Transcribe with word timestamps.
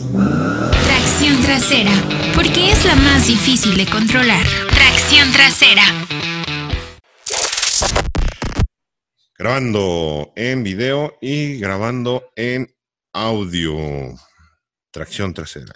Tracción 0.00 1.42
trasera, 1.42 1.92
porque 2.34 2.70
es 2.70 2.86
la 2.86 2.94
más 2.94 3.26
difícil 3.26 3.76
de 3.76 3.84
controlar. 3.84 4.46
Tracción 4.70 5.30
trasera. 5.30 5.82
Grabando 9.38 10.32
en 10.36 10.62
video 10.62 11.18
y 11.20 11.58
grabando 11.58 12.32
en 12.34 12.74
audio. 13.12 13.76
Tracción 14.90 15.34
trasera. 15.34 15.74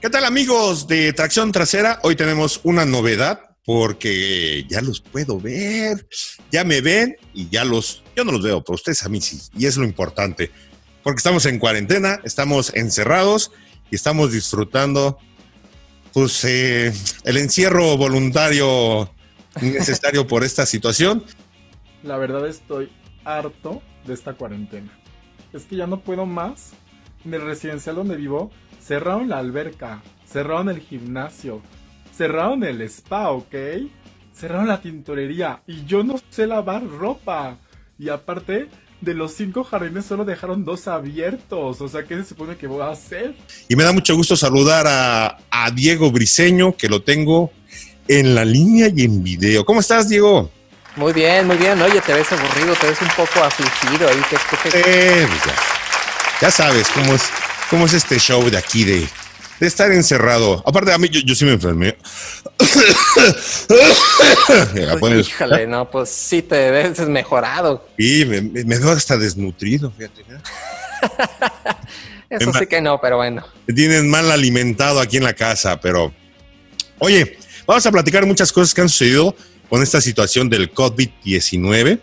¿Qué 0.00 0.10
tal 0.10 0.26
amigos 0.26 0.86
de 0.86 1.14
Tracción 1.14 1.50
Trasera? 1.50 1.98
Hoy 2.02 2.14
tenemos 2.14 2.60
una 2.64 2.84
novedad 2.84 3.40
porque 3.64 4.66
ya 4.68 4.82
los 4.82 5.00
puedo 5.00 5.40
ver, 5.40 6.06
ya 6.50 6.64
me 6.64 6.80
ven 6.80 7.16
y 7.32 7.48
ya 7.48 7.64
los, 7.64 8.02
yo 8.16 8.24
no 8.24 8.32
los 8.32 8.42
veo, 8.42 8.62
pero 8.62 8.74
ustedes 8.74 9.02
a 9.04 9.08
mí 9.08 9.20
sí, 9.20 9.40
y 9.56 9.66
es 9.66 9.76
lo 9.76 9.84
importante, 9.84 10.50
porque 11.02 11.18
estamos 11.18 11.46
en 11.46 11.58
cuarentena, 11.58 12.20
estamos 12.24 12.72
encerrados 12.74 13.52
y 13.90 13.96
estamos 13.96 14.32
disfrutando 14.32 15.18
pues 16.12 16.44
eh, 16.44 16.92
el 17.24 17.36
encierro 17.36 17.96
voluntario 17.96 19.10
necesario 19.60 20.26
por 20.26 20.44
esta 20.44 20.66
situación. 20.66 21.24
La 22.02 22.16
verdad 22.16 22.46
estoy 22.46 22.90
harto 23.24 23.82
de 24.06 24.14
esta 24.14 24.34
cuarentena. 24.34 24.92
Es 25.52 25.64
que 25.64 25.76
ya 25.76 25.86
no 25.86 26.00
puedo 26.00 26.26
más. 26.26 26.72
En 27.24 27.34
el 27.34 27.42
residencial 27.42 27.96
donde 27.96 28.16
vivo, 28.16 28.50
cerraron 28.80 29.28
la 29.28 29.38
alberca, 29.38 30.02
cerraron 30.26 30.68
el 30.68 30.80
gimnasio, 30.80 31.62
cerraron 32.16 32.64
el 32.64 32.80
spa, 32.82 33.30
¿ok? 33.30 33.54
Cerraron 34.34 34.66
la 34.66 34.80
tintorería 34.80 35.62
y 35.66 35.84
yo 35.84 36.02
no 36.02 36.16
sé 36.30 36.46
lavar 36.46 36.84
ropa. 36.84 37.58
Y 37.98 38.08
aparte, 38.08 38.68
de 39.02 39.14
los 39.14 39.34
cinco 39.34 39.64
jardines 39.64 40.06
solo 40.06 40.24
dejaron 40.24 40.64
dos 40.64 40.88
abiertos. 40.88 41.80
O 41.80 41.88
sea, 41.88 42.04
¿qué 42.04 42.16
se 42.16 42.24
supone 42.24 42.56
que 42.56 42.66
voy 42.66 42.80
a 42.80 42.90
hacer? 42.90 43.34
Y 43.68 43.76
me 43.76 43.84
da 43.84 43.92
mucho 43.92 44.16
gusto 44.16 44.36
saludar 44.36 44.86
a, 44.86 45.38
a 45.50 45.70
Diego 45.70 46.10
Briseño, 46.10 46.74
que 46.76 46.88
lo 46.88 47.02
tengo 47.02 47.50
en 48.08 48.34
la 48.34 48.44
línea 48.44 48.88
y 48.94 49.04
en 49.04 49.22
video. 49.22 49.64
¿Cómo 49.64 49.80
estás, 49.80 50.08
Diego? 50.08 50.50
Muy 50.96 51.12
bien, 51.12 51.46
muy 51.46 51.56
bien. 51.56 51.80
Oye, 51.82 52.00
te 52.00 52.14
ves 52.14 52.30
aburrido, 52.32 52.74
te 52.76 52.86
ves 52.86 53.02
un 53.02 53.08
poco 53.08 53.44
afligido 53.44 54.08
ahí. 54.08 54.22
¿Qué, 54.30 54.36
qué, 54.50 54.70
qué? 54.70 54.80
Eh, 54.84 55.26
pues 55.26 55.44
ya, 55.44 55.54
ya 56.40 56.50
sabes 56.50 56.88
cómo 56.88 57.14
es, 57.14 57.22
cómo 57.70 57.86
es 57.86 57.94
este 57.94 58.18
show 58.18 58.48
de 58.48 58.58
aquí 58.58 58.84
de, 58.84 59.08
de 59.62 59.68
estar 59.68 59.92
encerrado. 59.92 60.60
Aparte, 60.66 60.92
a 60.92 60.98
mí 60.98 61.08
yo, 61.08 61.20
yo 61.20 61.36
sí 61.36 61.44
me 61.44 61.52
enfermé. 61.52 61.96
Pones- 64.98 65.28
Híjole, 65.28 65.66
no, 65.68 65.88
pues 65.88 66.08
sí 66.10 66.42
te 66.42 66.70
ves 66.72 66.98
mejorado. 67.00 67.86
Y 67.96 68.24
me, 68.24 68.40
me, 68.42 68.64
me 68.64 68.78
veo 68.78 68.90
hasta 68.90 69.16
desnutrido, 69.16 69.92
fíjate. 69.96 70.22
¿eh? 70.22 70.38
Eso 72.30 72.52
sí 72.58 72.66
que 72.66 72.80
no, 72.80 73.00
pero 73.00 73.18
bueno. 73.18 73.44
Me 73.66 73.74
tienen 73.74 74.10
mal 74.10 74.30
alimentado 74.32 74.98
aquí 75.00 75.18
en 75.18 75.24
la 75.24 75.34
casa, 75.34 75.80
pero... 75.80 76.12
Oye, 76.98 77.38
vamos 77.64 77.86
a 77.86 77.92
platicar 77.92 78.26
muchas 78.26 78.50
cosas 78.52 78.74
que 78.74 78.80
han 78.80 78.88
sucedido 78.88 79.36
con 79.68 79.80
esta 79.82 80.00
situación 80.00 80.48
del 80.48 80.72
COVID-19 80.74 82.00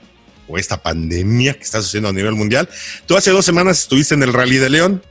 o 0.48 0.58
esta 0.58 0.82
pandemia 0.82 1.54
que 1.56 1.64
está 1.64 1.82
sucediendo 1.82 2.08
a 2.10 2.14
nivel 2.14 2.36
mundial. 2.36 2.70
Tú 3.06 3.18
hace 3.18 3.32
dos 3.32 3.44
semanas 3.44 3.80
estuviste 3.80 4.14
en 4.14 4.24
el 4.24 4.32
Rally 4.32 4.58
de 4.58 4.70
León 4.70 5.04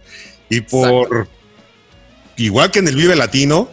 y 0.49 0.63
por... 0.63 1.29
Igual 2.39 2.71
que 2.71 2.79
en 2.79 2.89
el 2.89 2.95
Vive 2.95 3.17
Latino, 3.17 3.69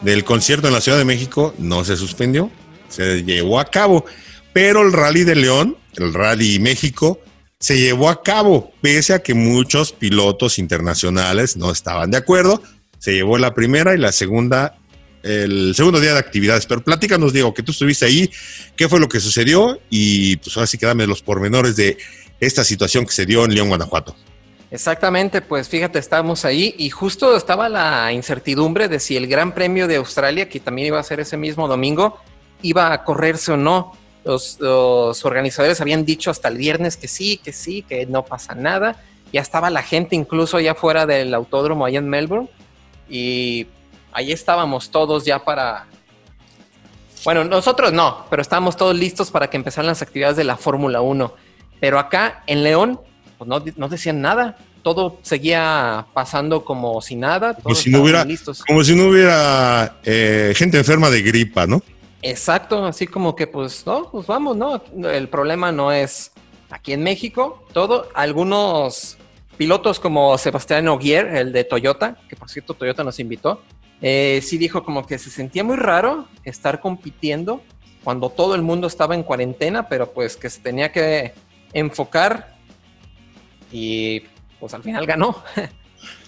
del 0.00 0.24
concierto 0.24 0.68
en 0.68 0.74
la 0.74 0.80
Ciudad 0.80 0.96
de 0.96 1.04
México, 1.04 1.54
no 1.58 1.84
se 1.84 1.96
suspendió, 1.96 2.50
se 2.88 3.24
llevó 3.24 3.58
a 3.58 3.64
cabo. 3.64 4.06
Pero 4.52 4.82
el 4.82 4.92
Rally 4.92 5.24
de 5.24 5.34
León, 5.34 5.76
el 5.96 6.14
Rally 6.14 6.60
México, 6.60 7.20
se 7.58 7.78
llevó 7.78 8.08
a 8.08 8.22
cabo, 8.22 8.72
pese 8.80 9.12
a 9.12 9.18
que 9.18 9.34
muchos 9.34 9.92
pilotos 9.92 10.58
internacionales 10.58 11.56
no 11.56 11.72
estaban 11.72 12.12
de 12.12 12.18
acuerdo. 12.18 12.62
Se 12.98 13.12
llevó 13.12 13.38
la 13.38 13.54
primera 13.54 13.92
y 13.94 13.98
la 13.98 14.12
segunda, 14.12 14.78
el 15.24 15.74
segundo 15.74 15.98
día 15.98 16.12
de 16.12 16.20
actividades. 16.20 16.64
Pero 16.66 16.84
platícanos, 16.84 17.32
Diego, 17.32 17.52
que 17.52 17.64
tú 17.64 17.72
estuviste 17.72 18.06
ahí, 18.06 18.30
qué 18.76 18.88
fue 18.88 19.00
lo 19.00 19.08
que 19.08 19.18
sucedió 19.18 19.80
y 19.90 20.36
pues 20.36 20.56
ahora 20.56 20.68
sí 20.68 20.78
que 20.78 20.86
dame 20.86 21.08
los 21.08 21.22
pormenores 21.22 21.74
de 21.74 21.98
esta 22.38 22.62
situación 22.62 23.04
que 23.04 23.12
se 23.12 23.26
dio 23.26 23.44
en 23.44 23.52
León, 23.52 23.68
Guanajuato. 23.68 24.14
Exactamente, 24.70 25.42
pues 25.42 25.68
fíjate, 25.68 25.98
estábamos 25.98 26.44
ahí 26.44 26.74
y 26.76 26.90
justo 26.90 27.36
estaba 27.36 27.68
la 27.68 28.12
incertidumbre 28.12 28.88
de 28.88 28.98
si 28.98 29.16
el 29.16 29.28
Gran 29.28 29.52
Premio 29.52 29.86
de 29.86 29.96
Australia, 29.96 30.48
que 30.48 30.58
también 30.58 30.88
iba 30.88 30.98
a 30.98 31.04
ser 31.04 31.20
ese 31.20 31.36
mismo 31.36 31.68
domingo, 31.68 32.18
iba 32.62 32.92
a 32.92 33.04
correrse 33.04 33.52
o 33.52 33.56
no. 33.56 33.92
Los, 34.24 34.58
los 34.58 35.24
organizadores 35.24 35.80
habían 35.80 36.04
dicho 36.04 36.32
hasta 36.32 36.48
el 36.48 36.56
viernes 36.56 36.96
que 36.96 37.06
sí, 37.06 37.38
que 37.38 37.52
sí, 37.52 37.82
que 37.82 38.06
no 38.06 38.24
pasa 38.24 38.56
nada. 38.56 38.96
Ya 39.32 39.40
estaba 39.40 39.70
la 39.70 39.82
gente 39.82 40.16
incluso 40.16 40.56
allá 40.56 40.74
fuera 40.74 41.06
del 41.06 41.32
autódromo 41.32 41.84
allá 41.84 41.98
en 41.98 42.08
Melbourne 42.08 42.48
y 43.08 43.68
ahí 44.12 44.32
estábamos 44.32 44.90
todos 44.90 45.24
ya 45.24 45.44
para... 45.44 45.86
Bueno, 47.24 47.44
nosotros 47.44 47.92
no, 47.92 48.24
pero 48.30 48.42
estábamos 48.42 48.76
todos 48.76 48.96
listos 48.96 49.30
para 49.30 49.48
que 49.48 49.56
empezaran 49.56 49.86
las 49.86 50.02
actividades 50.02 50.36
de 50.36 50.44
la 50.44 50.56
Fórmula 50.56 51.00
1. 51.00 51.32
Pero 51.80 51.98
acá 51.98 52.42
en 52.46 52.62
León 52.62 53.00
pues 53.36 53.48
no, 53.48 53.62
no 53.76 53.88
decían 53.88 54.20
nada. 54.20 54.58
Todo 54.82 55.18
seguía 55.22 56.06
pasando 56.12 56.64
como 56.64 57.00
si 57.00 57.16
nada. 57.16 57.54
Como 57.54 57.74
si 57.74 57.90
no 57.90 58.02
hubiera, 58.02 58.26
como 58.66 58.84
si 58.84 58.94
no 58.94 59.08
hubiera 59.08 59.96
eh, 60.04 60.52
gente 60.56 60.78
enferma 60.78 61.10
de 61.10 61.22
gripa, 61.22 61.66
¿no? 61.66 61.82
Exacto, 62.22 62.84
así 62.84 63.06
como 63.06 63.36
que 63.36 63.46
pues 63.46 63.84
no, 63.86 64.10
pues 64.10 64.26
vamos, 64.26 64.56
¿no? 64.56 64.82
El 65.08 65.28
problema 65.28 65.72
no 65.72 65.92
es 65.92 66.32
aquí 66.70 66.92
en 66.92 67.02
México, 67.02 67.64
todo. 67.72 68.08
Algunos 68.14 69.16
pilotos 69.56 70.00
como 70.00 70.36
Sebastián 70.38 70.88
Ogier, 70.88 71.26
el 71.36 71.52
de 71.52 71.64
Toyota, 71.64 72.16
que 72.28 72.36
por 72.36 72.50
cierto 72.50 72.74
Toyota 72.74 73.04
nos 73.04 73.18
invitó, 73.20 73.62
eh, 74.02 74.40
sí 74.42 74.58
dijo 74.58 74.84
como 74.84 75.06
que 75.06 75.18
se 75.18 75.30
sentía 75.30 75.64
muy 75.64 75.76
raro 75.76 76.28
estar 76.44 76.80
compitiendo 76.80 77.62
cuando 78.04 78.30
todo 78.30 78.54
el 78.54 78.62
mundo 78.62 78.86
estaba 78.86 79.14
en 79.14 79.22
cuarentena, 79.22 79.88
pero 79.88 80.12
pues 80.12 80.36
que 80.36 80.50
se 80.50 80.60
tenía 80.60 80.92
que 80.92 81.34
enfocar 81.72 82.55
y 83.72 84.22
pues 84.60 84.72
al 84.74 84.82
final 84.82 85.06
ganó. 85.06 85.42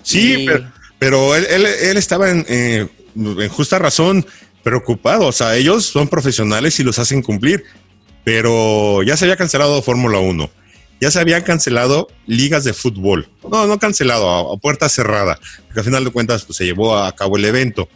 Sí, 0.03 0.43
Y- 0.43 0.47
pero, 0.47 0.73
pero 0.99 1.37
él, 1.37 1.47
él- 1.51 1.67
él 1.67 1.97
estaba 1.97 2.31
en, 2.31 2.45
eh, 2.49 2.89
en 3.15 3.49
justa 3.49 3.79
razón 3.79 4.25
preocupado. 4.63 5.27
O 5.27 5.33
sea, 5.33 5.55
ellos 5.57 5.85
son 5.87 6.09
profesionales 6.09 6.79
y 6.81 6.85
los 6.85 6.99
hacen 6.99 7.21
cumplir. 7.23 7.65
Pero 8.25 9.03
ya 9.03 9.17
se 9.17 9.25
había 9.25 9.37
cancelado 9.37 9.81
Fórmula 9.83 10.19
1. 10.19 10.51
Ya 11.01 11.11
se 11.11 11.21
habían 11.21 11.43
cancelado 11.43 12.09
ligas 12.27 12.65
de 12.65 12.73
fútbol. 12.75 13.29
No, 13.51 13.67
no 13.67 13.79
cancelado, 13.79 14.29
a, 14.31 14.55
a 14.55 14.57
puerta 14.57 14.89
cerrada. 14.89 15.39
Porque 15.67 15.81
al 15.81 15.85
final 15.85 16.05
de 16.05 16.11
cuentas 16.11 16.45
pues, 16.45 16.57
se 16.57 16.65
llevó 16.65 16.97
a 16.97 17.13
cabo 17.15 17.37
el 17.37 17.45
evento. 17.45 17.89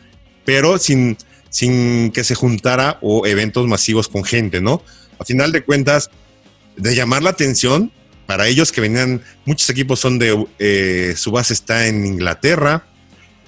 Pero 0.44 0.78
sin, 0.78 1.16
sin 1.50 2.12
que 2.12 2.24
se 2.24 2.34
juntara 2.34 2.98
o 3.00 3.26
eventos 3.26 3.66
masivos 3.66 4.08
con 4.08 4.24
gente, 4.24 4.60
¿no? 4.60 4.82
A 5.18 5.24
final 5.24 5.50
de 5.52 5.62
cuentas, 5.62 6.10
de 6.76 6.94
llamar 6.94 7.22
la 7.22 7.30
atención 7.30 7.92
para 8.26 8.46
ellos 8.46 8.72
que 8.72 8.80
venían, 8.80 9.22
muchos 9.44 9.68
equipos 9.70 10.00
son 10.00 10.18
de, 10.18 10.46
eh, 10.58 11.14
su 11.16 11.30
base 11.30 11.52
está 11.52 11.86
en 11.86 12.06
Inglaterra 12.06 12.84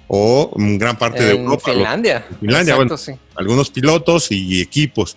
o 0.09 0.53
en 0.59 0.79
gran 0.79 0.99
parte 0.99 1.23
de 1.23 1.31
Europa. 1.33 1.73
Finlandia. 1.73 2.27
Finlandia, 2.41 2.75
Exacto, 2.75 2.95
bueno. 2.95 2.97
sí. 2.99 3.13
algunos 3.37 3.71
pilotos 3.71 4.31
y 4.31 4.61
equipos. 4.61 5.17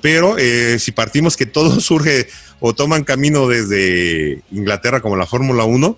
Pero 0.00 0.36
eh, 0.38 0.78
si 0.78 0.92
partimos 0.92 1.36
que 1.36 1.46
todo 1.46 1.80
surge 1.80 2.28
o 2.60 2.74
toman 2.74 3.04
camino 3.04 3.48
desde 3.48 4.42
Inglaterra 4.50 5.00
como 5.00 5.16
la 5.16 5.26
Fórmula 5.26 5.64
1, 5.64 5.96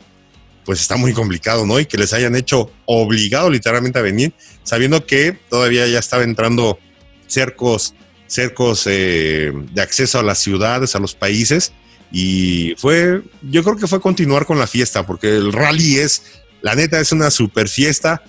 pues 0.65 0.81
está 0.81 0.97
muy 0.97 1.13
complicado, 1.13 1.67
¿no? 1.67 1.81
Y 1.81 1.87
que 1.87 1.97
les 1.97 2.13
hayan 2.13 2.37
hecho 2.37 2.71
obligado 2.85 3.51
literalmente 3.51 3.99
a 3.99 4.03
venir, 4.03 4.33
sabiendo 4.63 5.05
que 5.07 5.39
todavía 5.49 5.87
ya 5.87 5.99
estaba 5.99 6.23
entrando 6.23 6.79
cercos, 7.27 7.95
cercos 8.27 8.87
eh, 8.87 9.53
de 9.73 9.83
acceso 9.83 10.19
a 10.19 10.23
las 10.23 10.39
ciudades, 10.39 10.95
a 10.95 10.99
los 10.99 11.15
países. 11.15 11.73
Y 12.13 12.75
fue, 12.77 13.23
yo 13.43 13.63
creo 13.63 13.77
que 13.77 13.87
fue 13.87 14.01
continuar 14.01 14.47
con 14.47 14.59
la 14.59 14.67
fiesta, 14.67 15.07
porque 15.07 15.29
el 15.29 15.53
rally 15.53 15.99
es, 15.99 16.23
la 16.63 16.75
neta, 16.75 16.99
es 17.01 17.13
una 17.13 17.31
super 17.31 17.69
fiesta. 17.69 18.23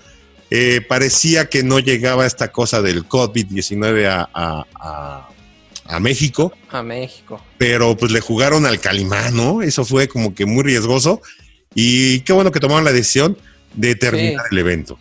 Eh, 0.50 0.81
parecía 0.88 1.50
que 1.50 1.63
no 1.63 1.80
llegaba 1.80 2.25
esta 2.25 2.51
cosa 2.51 2.81
del 2.81 3.07
COVID-19 3.07 4.06
a, 4.07 4.30
a- 4.33 4.66
a- 4.80 5.28
a 5.86 6.00
México, 6.00 6.54
A 6.69 6.83
México. 6.83 7.44
pero 7.57 7.98
pues 7.98 8.12
le 8.13 8.22
jugaron 8.22 8.66
al 8.66 8.80
Calimán, 8.80 9.36
¿no? 9.36 9.62
Eso 9.62 9.84
fue 9.84 10.07
como 10.07 10.34
que 10.34 10.45
muy 10.45 10.63
riesgoso. 10.63 11.22
Y 11.75 12.22
qué 12.22 12.31
bueno 12.34 12.51
que 12.51 12.60
tomaron 12.62 12.86
la 12.86 12.94
decisión 12.94 13.38
de 13.74 13.95
terminar 13.95 14.45
el 14.51 14.57
evento. 14.57 14.98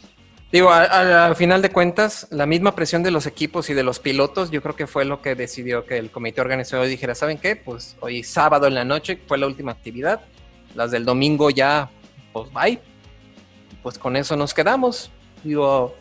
Digo, 0.53 0.73
al 0.73 1.37
final 1.37 1.63
de 1.63 1.71
cuentas, 1.71 2.27
la 2.31 2.45
misma 2.45 2.75
presión 2.75 3.05
de 3.05 3.13
los 3.13 3.27
equipos 3.27 3.71
y 3.71 3.75
de 3.75 3.85
los 3.85 4.01
pilotos, 4.01 4.51
yo 4.51 4.61
creo 4.63 4.75
que 4.75 4.89
fue 4.89 5.05
lo 5.05 5.23
que 5.23 5.37
decidió 5.37 5.87
que 5.87 5.97
el 5.97 6.11
comité 6.11 6.41
organizador 6.41 6.89
dijera, 6.89 7.15
¿saben 7.15 7.39
qué? 7.39 7.55
Pues 7.55 7.97
hoy 8.01 8.25
sábado 8.25 8.67
en 8.67 8.75
la 8.75 8.85
noche 8.85 9.17
fue 9.29 9.39
la 9.39 9.47
última 9.47 9.71
actividad, 9.71 10.23
las 10.75 10.91
del 10.91 11.05
domingo 11.05 11.51
ya, 11.51 11.89
pues 12.33 12.53
bye. 12.53 12.81
Pues 13.85 13.97
con 13.97 14.17
eso 14.17 14.37
nos 14.37 14.53
quedamos. 14.53 15.13
Digo, 15.45 15.95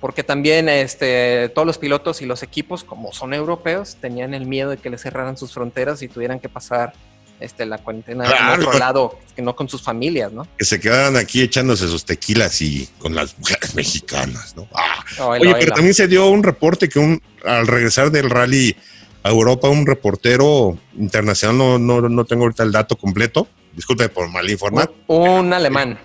porque 0.00 0.22
también 0.22 0.68
este, 0.68 1.48
todos 1.48 1.66
los 1.66 1.76
pilotos 1.76 2.22
y 2.22 2.26
los 2.26 2.44
equipos, 2.44 2.84
como 2.84 3.12
son 3.12 3.34
europeos, 3.34 3.96
tenían 4.00 4.34
el 4.34 4.46
miedo 4.46 4.70
de 4.70 4.76
que 4.76 4.88
les 4.88 5.02
cerraran 5.02 5.36
sus 5.36 5.52
fronteras 5.52 6.00
y 6.02 6.08
tuvieran 6.08 6.38
que 6.38 6.48
pasar 6.48 6.92
este, 7.40 7.66
la 7.66 7.78
cuarentena 7.78 8.24
Claro. 8.24 8.54
en 8.62 8.68
otro 8.68 8.78
lado, 8.78 9.18
que 9.34 9.42
no 9.42 9.56
con 9.56 9.68
sus 9.68 9.82
familias, 9.82 10.32
¿no? 10.32 10.46
Que 10.58 10.64
se 10.64 10.78
quedaran 10.78 11.16
aquí 11.16 11.40
echándose 11.42 11.88
sus 11.88 12.04
tequilas 12.04 12.60
y 12.62 12.88
con 12.98 13.14
las 13.14 13.38
mujeres 13.38 13.74
mexicanas, 13.74 14.54
¿no? 14.56 14.68
Ah. 14.74 15.04
Oye, 15.26 15.54
pero 15.58 15.72
también 15.74 15.94
se 15.94 16.06
dio 16.06 16.28
un 16.28 16.42
reporte 16.42 16.88
que 16.88 16.98
un, 16.98 17.22
al 17.44 17.66
regresar 17.66 18.10
del 18.10 18.30
rally 18.30 18.76
a 19.22 19.30
Europa, 19.30 19.68
un 19.68 19.86
reportero 19.86 20.78
internacional, 20.98 21.56
no, 21.58 21.78
no, 21.78 22.08
no 22.08 22.24
tengo 22.24 22.42
ahorita 22.44 22.62
el 22.62 22.72
dato 22.72 22.96
completo, 22.96 23.48
disculpe 23.74 24.08
por 24.08 24.28
mal 24.28 24.48
informar, 24.48 24.90
un, 25.06 25.28
un 25.28 25.52
alemán. 25.52 25.98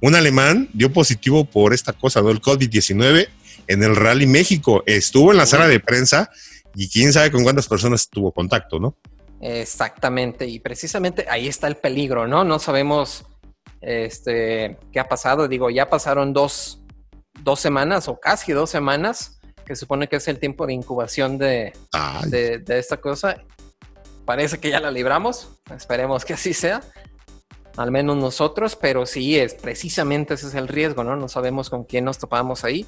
un 0.00 0.14
alemán 0.14 0.68
dio 0.72 0.92
positivo 0.92 1.44
por 1.44 1.72
esta 1.74 1.92
cosa, 1.92 2.20
¿no? 2.22 2.30
El 2.30 2.40
COVID-19 2.42 3.28
en 3.68 3.82
el 3.82 3.96
Rally 3.96 4.26
México. 4.26 4.82
Estuvo 4.86 5.30
en 5.32 5.38
la 5.38 5.46
sala 5.46 5.66
de 5.68 5.80
prensa 5.80 6.30
y 6.74 6.88
quién 6.88 7.12
sabe 7.12 7.30
con 7.30 7.42
cuántas 7.42 7.66
personas 7.66 8.08
tuvo 8.08 8.32
contacto, 8.32 8.78
¿no? 8.78 8.96
Exactamente, 9.40 10.46
y 10.46 10.58
precisamente 10.58 11.26
ahí 11.30 11.46
está 11.46 11.68
el 11.68 11.76
peligro, 11.76 12.26
¿no? 12.26 12.44
No 12.44 12.58
sabemos 12.58 13.24
este, 13.80 14.78
qué 14.92 15.00
ha 15.00 15.08
pasado. 15.08 15.46
Digo, 15.46 15.70
ya 15.70 15.88
pasaron 15.88 16.32
dos, 16.32 16.82
dos 17.42 17.60
semanas 17.60 18.08
o 18.08 18.18
casi 18.18 18.52
dos 18.52 18.70
semanas, 18.70 19.40
que 19.64 19.76
supone 19.76 20.08
que 20.08 20.16
es 20.16 20.26
el 20.28 20.38
tiempo 20.38 20.66
de 20.66 20.72
incubación 20.72 21.38
de, 21.38 21.72
de, 22.26 22.58
de 22.58 22.78
esta 22.78 22.96
cosa. 22.96 23.36
Parece 24.24 24.58
que 24.58 24.70
ya 24.70 24.80
la 24.80 24.90
libramos, 24.90 25.60
esperemos 25.74 26.24
que 26.24 26.34
así 26.34 26.52
sea, 26.52 26.82
al 27.76 27.90
menos 27.92 28.16
nosotros, 28.16 28.76
pero 28.76 29.06
sí, 29.06 29.38
es 29.38 29.54
precisamente 29.54 30.34
ese 30.34 30.48
es 30.48 30.54
el 30.54 30.68
riesgo, 30.68 31.04
¿no? 31.04 31.16
No 31.16 31.28
sabemos 31.28 31.70
con 31.70 31.84
quién 31.84 32.04
nos 32.04 32.18
topamos 32.18 32.64
ahí 32.64 32.86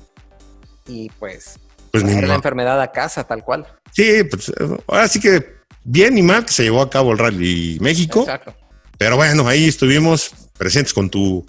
y 0.87 1.09
pues, 1.11 1.61
pues 1.93 2.03
traer 2.03 2.27
la 2.27 2.35
enfermedad 2.35 2.81
a 2.81 2.91
casa 2.91 3.25
tal 3.25 3.45
cual. 3.45 3.67
Sí, 3.93 4.25
pues 4.25 4.53
ahora 4.89 5.07
sí 5.07 5.21
que 5.21 5.60
bien 5.85 6.17
y 6.19 6.23
mal 6.23 6.45
que 6.45 6.53
se 6.53 6.63
llevó 6.65 6.83
a 6.83 6.91
cabo 6.91 7.13
el 7.13 7.19
Rally 7.19 7.79
México. 7.81 8.21
Exacto. 8.21 8.55
Pero 8.99 9.17
bueno, 9.17 9.47
ahí 9.49 9.67
estuvimos 9.67 10.31
presentes 10.59 10.93
con 10.93 11.09
tu, 11.11 11.47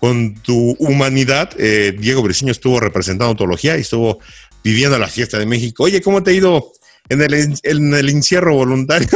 con 0.00 0.34
tu 0.42 0.74
humanidad. 0.78 1.50
Eh, 1.58 1.94
Diego 1.98 2.22
Briceño 2.22 2.52
estuvo 2.52 2.80
representando 2.80 3.30
ontología 3.30 3.76
y 3.76 3.82
estuvo 3.82 4.18
viviendo 4.64 4.98
la 4.98 5.08
fiesta 5.08 5.38
de 5.38 5.46
México. 5.46 5.84
Oye, 5.84 6.00
¿cómo 6.00 6.22
te 6.22 6.30
ha 6.30 6.34
ido 6.34 6.72
en 7.08 7.22
el, 7.22 7.34
en 7.62 7.94
el 7.94 8.08
encierro 8.08 8.54
voluntario? 8.54 9.08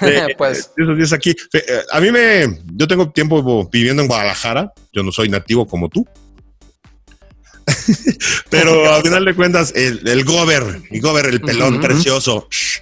de- 0.00 0.34
Pues- 0.38 0.70
de 0.76 0.82
esos 0.84 0.96
días 0.96 1.12
aquí. 1.12 1.30
Eh, 1.30 1.64
eh, 1.68 1.80
A 1.92 2.00
mí 2.00 2.10
me, 2.10 2.58
yo 2.74 2.86
tengo 2.88 3.10
tiempo 3.10 3.68
viviendo 3.70 4.02
en 4.02 4.08
Guadalajara. 4.08 4.72
Yo 4.92 5.02
no 5.02 5.12
soy 5.12 5.28
nativo 5.28 5.66
como 5.66 5.88
tú. 5.88 6.04
Pero 8.50 8.92
al 8.92 9.02
final 9.02 9.24
de 9.24 9.34
cuentas, 9.34 9.72
el, 9.74 10.06
el 10.06 10.24
Gober, 10.24 10.82
mi 10.90 11.00
Gober, 11.00 11.26
el 11.26 11.40
pelón 11.40 11.80
precioso, 11.80 12.46
shh, 12.50 12.80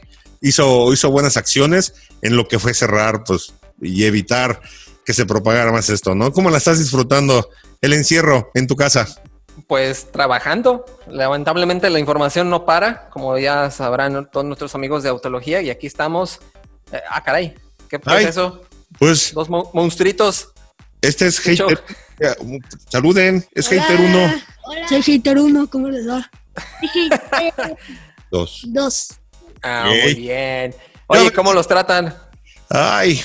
hizo, 0.49 0.93
hizo 0.93 1.11
buenas 1.11 1.37
acciones 1.37 1.95
en 2.23 2.37
lo 2.37 2.47
que 2.47 2.59
fue 2.59 2.75
cerrar, 2.75 3.25
pues, 3.25 3.55
y 3.81 4.05
evitar 4.05 4.61
que 5.05 5.13
se 5.13 5.27
propagara 5.27 5.73
más 5.73 5.91
esto, 5.91 6.15
¿no? 6.15 6.33
¿Cómo 6.33 6.51
la 6.51 6.59
estás 6.59 6.79
disfrutando 6.79 7.49
el 7.81 7.93
encierro 7.93 8.51
en 8.55 8.67
tu 8.67 8.77
casa? 8.77 9.07
Pues 9.69 10.11
trabajando. 10.11 10.85
Lamentablemente 11.09 11.89
la 11.91 11.99
información 11.99 12.51
no 12.51 12.65
para, 12.65 13.09
como 13.11 13.39
ya 13.39 13.71
sabrán 13.71 14.29
todos 14.31 14.47
nuestros 14.47 14.75
amigos 14.75 15.03
de 15.03 15.09
autología, 15.11 15.61
y 15.63 15.71
aquí 15.71 15.87
estamos. 15.87 16.41
Eh, 16.93 17.01
ah, 17.11 17.23
caray, 17.23 17.55
¿qué 17.89 17.99
fue 17.99 18.15
Ay. 18.15 18.25
eso? 18.27 18.63
Pues 18.99 19.33
Dos 19.35 19.49
mo- 19.49 19.71
monstruitos. 19.75 20.53
este 21.01 21.27
es. 21.27 21.39
Hater. 21.41 21.83
Saluden, 22.91 23.45
es 23.55 23.69
Hola. 23.71 23.83
Hater 23.83 24.01
1. 24.01 24.35
Soy 24.89 25.03
Hater 25.03 25.39
1, 25.39 25.69
¿cómo 25.71 25.89
les 25.89 26.09
va? 26.09 26.31
Hater 26.81 27.77
2. 28.31 28.67
2. 29.65 29.73
Ah, 29.73 29.85
muy 29.87 30.15
bien. 30.15 30.75
Oye, 31.07 31.31
¿cómo 31.33 31.53
los 31.53 31.67
tratan? 31.67 32.15
Ay, 32.69 33.23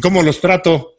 ¿cómo 0.00 0.22
los 0.22 0.40
trato? 0.40 0.92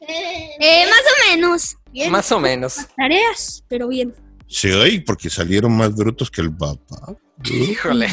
Eh, 0.00 0.86
más 0.88 1.00
o 1.00 1.30
menos. 1.30 1.76
Bien. 1.92 2.10
Más 2.10 2.30
o 2.32 2.40
menos. 2.40 2.86
tareas, 2.96 3.64
pero 3.68 3.88
bien. 3.88 4.14
Sí, 4.48 4.70
ay, 4.72 5.00
porque 5.00 5.30
salieron 5.30 5.72
más 5.76 5.94
brutos 5.94 6.30
que 6.30 6.40
el 6.40 6.54
papá. 6.54 7.14
Híjole. 7.44 8.08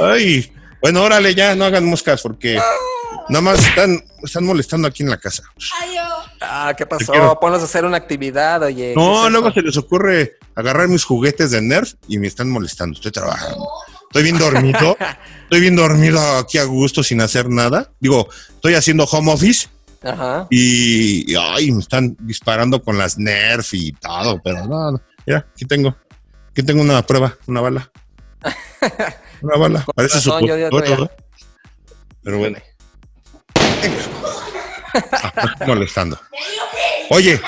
Ay, 0.00 0.52
bueno, 0.80 1.02
órale, 1.02 1.34
ya 1.34 1.54
no 1.54 1.64
hagan 1.64 1.84
moscas 1.84 2.22
porque 2.22 2.58
nada 3.28 3.42
más 3.42 3.66
están, 3.66 4.02
están 4.22 4.44
molestando 4.44 4.88
aquí 4.88 5.02
en 5.02 5.10
la 5.10 5.18
casa. 5.18 5.42
Ah, 6.40 6.74
¿qué 6.76 6.86
pasó? 6.86 7.38
Ponlos 7.40 7.62
a 7.62 7.64
hacer 7.64 7.84
una 7.84 7.98
actividad, 7.98 8.62
oye. 8.62 8.94
No, 8.96 9.20
¿qué 9.20 9.26
es 9.26 9.32
luego 9.32 9.52
se 9.52 9.62
les 9.62 9.76
ocurre 9.76 10.38
agarrar 10.54 10.88
mis 10.88 11.04
juguetes 11.04 11.50
de 11.50 11.60
Nerf 11.62 11.94
y 12.08 12.18
me 12.18 12.26
están 12.26 12.50
molestando. 12.50 12.96
Estoy 12.96 13.12
trabajando. 13.12 13.68
Estoy 14.12 14.24
bien 14.24 14.36
dormido. 14.38 14.94
Estoy 15.44 15.60
bien 15.60 15.74
dormido 15.74 16.20
aquí 16.36 16.58
a 16.58 16.64
gusto 16.64 17.02
sin 17.02 17.22
hacer 17.22 17.48
nada. 17.48 17.90
Digo, 17.98 18.28
estoy 18.50 18.74
haciendo 18.74 19.04
home 19.04 19.32
office 19.32 19.68
Ajá. 20.02 20.46
y, 20.50 21.32
y, 21.32 21.34
ay, 21.34 21.70
me 21.72 21.80
están 21.80 22.14
disparando 22.20 22.82
con 22.82 22.98
las 22.98 23.16
Nerf 23.16 23.72
y 23.72 23.92
todo, 23.92 24.38
pero 24.44 24.66
no, 24.66 24.92
no. 24.92 25.00
Mira, 25.26 25.46
aquí 25.50 25.64
tengo. 25.64 25.96
Aquí 26.50 26.62
tengo 26.62 26.82
una 26.82 27.00
prueba, 27.06 27.38
una 27.46 27.62
bala. 27.62 27.90
Una 29.40 29.56
bala. 29.56 29.86
Parece 29.96 30.20
su 30.20 30.30
razón, 30.30 30.46
yo 30.46 30.56
ya 30.58 30.68
futuro, 30.68 30.84
todavía- 30.84 31.16
Pero 32.22 32.38
bueno. 32.38 32.58
Ah, 35.12 35.54
molestando. 35.66 36.20
Oye, 37.10 37.40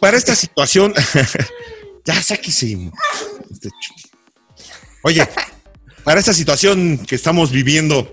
para 0.00 0.16
esta 0.16 0.34
situación, 0.34 0.94
ya 2.04 2.22
sáquese. 2.22 2.90
Este 3.50 3.70
Oye, 5.02 5.28
para 6.06 6.20
esta 6.20 6.32
situación 6.32 6.98
que 6.98 7.16
estamos 7.16 7.50
viviendo, 7.50 8.12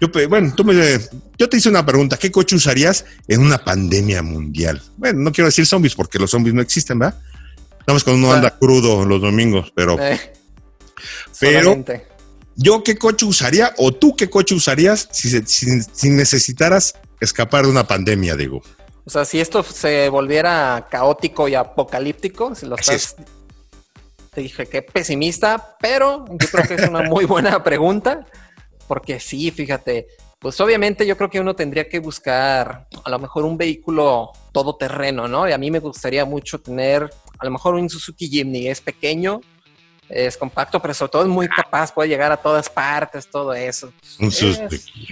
yo, 0.00 0.08
bueno, 0.26 0.54
tú 0.56 0.64
me, 0.64 0.74
yo 1.38 1.48
te 1.50 1.58
hice 1.58 1.68
una 1.68 1.84
pregunta, 1.84 2.16
¿qué 2.16 2.32
coche 2.32 2.56
usarías 2.56 3.04
en 3.28 3.42
una 3.42 3.58
pandemia 3.62 4.22
mundial? 4.22 4.80
Bueno, 4.96 5.20
no 5.20 5.30
quiero 5.30 5.48
decir 5.48 5.66
zombies 5.66 5.94
porque 5.94 6.18
los 6.18 6.30
zombies 6.30 6.54
no 6.54 6.62
existen, 6.62 6.98
¿verdad? 6.98 7.20
Más 7.86 8.02
cuando 8.02 8.26
uno 8.26 8.32
anda 8.34 8.58
crudo 8.58 9.04
los 9.04 9.20
domingos, 9.20 9.70
pero 9.76 10.00
Eh, 10.00 10.18
Pero- 11.38 11.62
solamente. 11.64 12.06
¿Yo 12.56 12.82
qué 12.82 12.96
coche 12.96 13.26
usaría 13.26 13.74
o 13.76 13.92
tú 13.92 14.16
qué 14.16 14.30
coche 14.30 14.54
usarías 14.54 15.06
si, 15.12 15.28
se- 15.28 15.44
si- 15.46 15.82
si 15.92 16.08
necesitaras 16.08 16.94
escapar 17.20 17.64
de 17.66 17.70
una 17.70 17.86
pandemia, 17.86 18.34
digo? 18.34 18.62
O 19.04 19.10
sea, 19.10 19.26
si 19.26 19.40
esto 19.40 19.62
se 19.62 20.08
volviera 20.08 20.86
caótico 20.90 21.48
y 21.48 21.54
apocalíptico, 21.54 22.54
si 22.54 22.64
lo 22.64 22.76
Así 22.76 22.92
estás. 22.92 23.16
Te 24.34 24.40
dije 24.40 24.66
que 24.66 24.82
pesimista, 24.82 25.76
pero 25.80 26.24
yo 26.28 26.48
creo 26.50 26.66
que 26.66 26.74
es 26.74 26.88
una 26.88 27.02
muy 27.02 27.24
buena 27.24 27.62
pregunta, 27.64 28.26
porque 28.88 29.20
sí, 29.20 29.50
fíjate, 29.50 30.08
pues 30.40 30.60
obviamente 30.60 31.06
yo 31.06 31.16
creo 31.16 31.30
que 31.30 31.40
uno 31.40 31.54
tendría 31.54 31.88
que 31.88 32.00
buscar 32.00 32.86
a 33.04 33.10
lo 33.10 33.18
mejor 33.18 33.44
un 33.44 33.56
vehículo 33.56 34.32
todoterreno, 34.52 35.28
¿no? 35.28 35.48
Y 35.48 35.52
a 35.52 35.58
mí 35.58 35.70
me 35.70 35.78
gustaría 35.78 36.24
mucho 36.24 36.60
tener 36.60 37.08
a 37.38 37.44
lo 37.44 37.50
mejor 37.50 37.74
un 37.74 37.88
Suzuki 37.88 38.28
Jimny, 38.28 38.68
es 38.68 38.80
pequeño, 38.80 39.40
es 40.08 40.36
compacto, 40.36 40.80
pero 40.82 40.92
sobre 40.94 41.12
todo 41.12 41.22
es 41.22 41.28
muy 41.28 41.48
capaz, 41.48 41.92
puede 41.94 42.08
llegar 42.08 42.30
a 42.32 42.36
todas 42.36 42.68
partes, 42.68 43.28
todo 43.30 43.54
eso. 43.54 43.92
Un 44.18 44.28
Es- 44.28 44.34
Suzuki. 44.36 45.08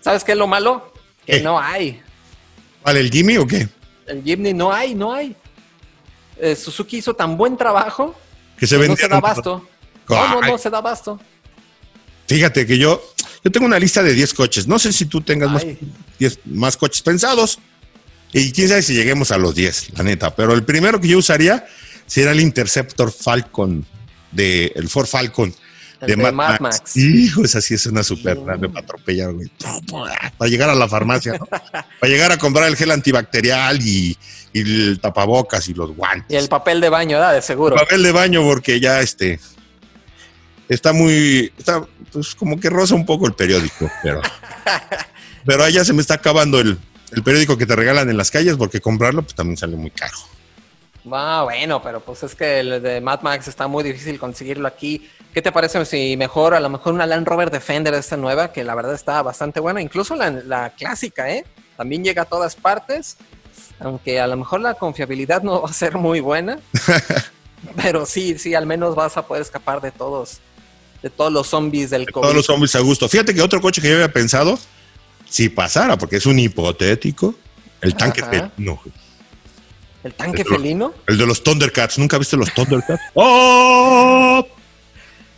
¿Sabes 0.00 0.22
qué 0.24 0.32
es 0.32 0.38
lo 0.38 0.46
malo? 0.46 0.92
Que 1.26 1.38
¿Qué? 1.38 1.40
no 1.42 1.58
hay. 1.58 2.02
¿Vale 2.82 3.00
el 3.00 3.10
Jimmy 3.10 3.38
o 3.38 3.46
qué? 3.46 3.68
El 4.06 4.22
Jimny 4.22 4.52
no 4.52 4.72
hay, 4.72 4.94
no 4.94 5.12
hay. 5.12 5.34
Eh, 6.38 6.56
Suzuki 6.56 6.98
hizo 6.98 7.14
tan 7.14 7.36
buen 7.36 7.56
trabajo 7.56 8.14
Que 8.58 8.66
se 8.66 8.78
que 8.78 8.88
no 8.88 8.96
se 8.96 9.08
da 9.08 9.16
abasto. 9.18 9.66
No, 10.08 10.28
no, 10.28 10.40
no 10.40 10.58
se 10.58 10.70
da 10.70 10.78
abasto. 10.78 11.20
Fíjate 12.26 12.66
que 12.66 12.78
yo, 12.78 13.02
yo 13.42 13.50
tengo 13.50 13.66
una 13.66 13.78
lista 13.78 14.02
de 14.02 14.14
10 14.14 14.34
coches. 14.34 14.66
No 14.66 14.78
sé 14.78 14.92
si 14.92 15.06
tú 15.06 15.20
tengas 15.20 15.50
más, 15.50 15.64
Ay. 15.64 15.78
10 16.18 16.40
más 16.46 16.76
coches 16.76 17.02
pensados. 17.02 17.58
Y 18.32 18.50
quién 18.52 18.68
sabe 18.68 18.82
si 18.82 18.94
lleguemos 18.94 19.30
a 19.30 19.38
los 19.38 19.54
10, 19.54 19.96
la 19.96 20.02
neta. 20.02 20.34
Pero 20.34 20.54
el 20.54 20.64
primero 20.64 21.00
que 21.00 21.08
yo 21.08 21.18
usaría 21.18 21.66
sería 22.06 22.32
el 22.32 22.40
Interceptor 22.40 23.12
Falcon, 23.12 23.86
de, 24.32 24.72
el 24.74 24.88
Ford 24.88 25.06
Falcon. 25.06 25.54
El 26.00 26.08
de, 26.08 26.16
Mad, 26.16 26.32
Mad 26.32 26.60
Max. 26.60 26.60
Max. 26.60 26.96
Hijo, 26.96 27.44
esa 27.44 27.60
sí 27.60 27.74
es 27.74 27.86
una 27.86 28.02
super 28.02 28.36
Sí. 28.36 28.42
para 28.44 28.80
atropellar, 28.80 29.32
güey. 29.32 29.50
Para 30.36 30.50
llegar 30.50 30.68
a 30.70 30.74
la 30.74 30.88
farmacia, 30.88 31.34
¿no? 31.38 31.46
Para 32.00 32.12
llegar 32.12 32.32
a 32.32 32.36
comprar 32.36 32.68
el 32.68 32.76
gel 32.76 32.90
antibacterial 32.90 33.80
y, 33.80 34.16
y 34.52 34.60
el 34.60 35.00
tapabocas 35.00 35.68
y 35.68 35.74
los 35.74 35.94
guantes. 35.96 36.30
Y 36.30 36.36
el 36.36 36.48
papel 36.48 36.80
de 36.80 36.88
baño, 36.90 37.16
¿verdad? 37.18 37.34
De 37.34 37.42
seguro. 37.42 37.76
papel 37.76 38.02
de 38.02 38.12
baño 38.12 38.42
porque 38.42 38.80
ya 38.80 39.00
este 39.00 39.38
está 40.68 40.92
muy 40.92 41.52
está 41.58 41.84
pues 42.12 42.34
como 42.34 42.58
que 42.58 42.70
roza 42.70 42.94
un 42.94 43.04
poco 43.04 43.26
el 43.26 43.34
periódico 43.34 43.90
pero 44.02 44.22
pero 45.44 45.62
ahí 45.64 45.74
ya 45.74 45.84
se 45.84 45.92
me 45.92 46.00
está 46.00 46.14
acabando 46.14 46.58
el, 46.58 46.78
el 47.12 47.22
periódico 47.22 47.58
que 47.58 47.66
te 47.66 47.76
regalan 47.76 48.08
en 48.08 48.16
las 48.16 48.30
calles 48.30 48.56
porque 48.56 48.80
comprarlo 48.80 49.22
pues 49.22 49.34
también 49.34 49.56
sale 49.58 49.76
muy 49.76 49.90
caro 49.90 50.16
Ah, 51.12 51.42
bueno, 51.44 51.82
pero 51.82 52.00
pues 52.00 52.22
es 52.22 52.34
que 52.34 52.60
el 52.60 52.82
de 52.82 53.00
Mad 53.00 53.20
Max 53.22 53.48
está 53.48 53.66
muy 53.66 53.84
difícil 53.84 54.18
conseguirlo 54.18 54.66
aquí. 54.66 55.10
¿Qué 55.32 55.42
te 55.42 55.52
parece 55.52 55.84
si 55.84 56.16
mejor, 56.16 56.54
a 56.54 56.60
lo 56.60 56.70
mejor 56.70 56.94
una 56.94 57.06
Land 57.06 57.26
Rover 57.26 57.50
Defender 57.50 57.92
esta 57.94 58.16
nueva, 58.16 58.52
que 58.52 58.64
la 58.64 58.74
verdad 58.74 58.94
está 58.94 59.20
bastante 59.22 59.60
buena, 59.60 59.82
incluso 59.82 60.14
la, 60.14 60.30
la 60.30 60.70
clásica, 60.70 61.30
¿eh? 61.30 61.44
También 61.76 62.04
llega 62.04 62.22
a 62.22 62.24
todas 62.24 62.54
partes, 62.54 63.16
aunque 63.80 64.20
a 64.20 64.26
lo 64.26 64.36
mejor 64.36 64.60
la 64.60 64.74
confiabilidad 64.74 65.42
no 65.42 65.62
va 65.62 65.68
a 65.68 65.72
ser 65.72 65.96
muy 65.96 66.20
buena, 66.20 66.58
pero 67.76 68.06
sí, 68.06 68.38
sí, 68.38 68.54
al 68.54 68.66
menos 68.66 68.94
vas 68.94 69.16
a 69.16 69.26
poder 69.26 69.42
escapar 69.42 69.80
de 69.80 69.90
todos, 69.90 70.38
de 71.02 71.10
todos 71.10 71.32
los 71.32 71.48
zombies 71.48 71.90
del 71.90 72.10
COVID. 72.10 72.22
todos 72.22 72.36
los 72.36 72.46
zombies 72.46 72.74
a 72.76 72.80
gusto 72.80 73.08
fíjate 73.08 73.34
que 73.34 73.42
otro 73.42 73.60
coche 73.60 73.82
que 73.82 73.88
yo 73.88 73.94
había 73.94 74.12
pensado 74.12 74.58
si 75.28 75.48
pasara, 75.48 75.98
porque 75.98 76.16
es 76.16 76.26
un 76.26 76.38
hipotético, 76.38 77.34
el 77.80 77.96
tanque 77.96 78.22
Ajá. 78.22 78.50
felino. 78.56 78.80
¿El 80.04 80.14
tanque 80.14 80.44
felino? 80.44 80.94
El 81.06 81.16
de 81.18 81.26
los 81.26 81.42
Thundercats. 81.42 81.98
¿Nunca 81.98 82.18
viste 82.18 82.36
los 82.36 82.52
Thundercats? 82.54 83.00
¡Oh! 83.14 84.46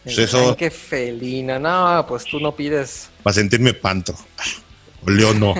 Pues 0.05 0.19
El 0.19 0.25
eso- 0.25 0.47
tanque 0.49 0.71
felino. 0.71 1.59
No, 1.59 2.05
pues 2.09 2.25
tú 2.25 2.41
no 2.41 2.55
pides. 2.55 3.09
Para 3.23 3.35
sentirme 3.35 3.73
pantro. 3.75 4.17
O 5.05 5.11
león 5.11 5.39
no. 5.41 5.55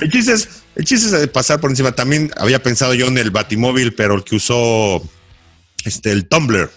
el, 0.00 0.10
chiste 0.10 0.32
es, 0.32 0.48
el 0.76 0.84
chiste 0.84 1.06
es 1.06 1.12
de 1.12 1.28
pasar 1.28 1.60
por 1.60 1.70
encima. 1.70 1.92
También 1.92 2.30
había 2.36 2.62
pensado 2.62 2.94
yo 2.94 3.06
en 3.06 3.18
el 3.18 3.30
Batimóvil, 3.30 3.94
pero 3.94 4.14
el 4.14 4.24
que 4.24 4.36
usó 4.36 5.02
este, 5.84 6.12
el 6.12 6.26
Tumblr. 6.26 6.70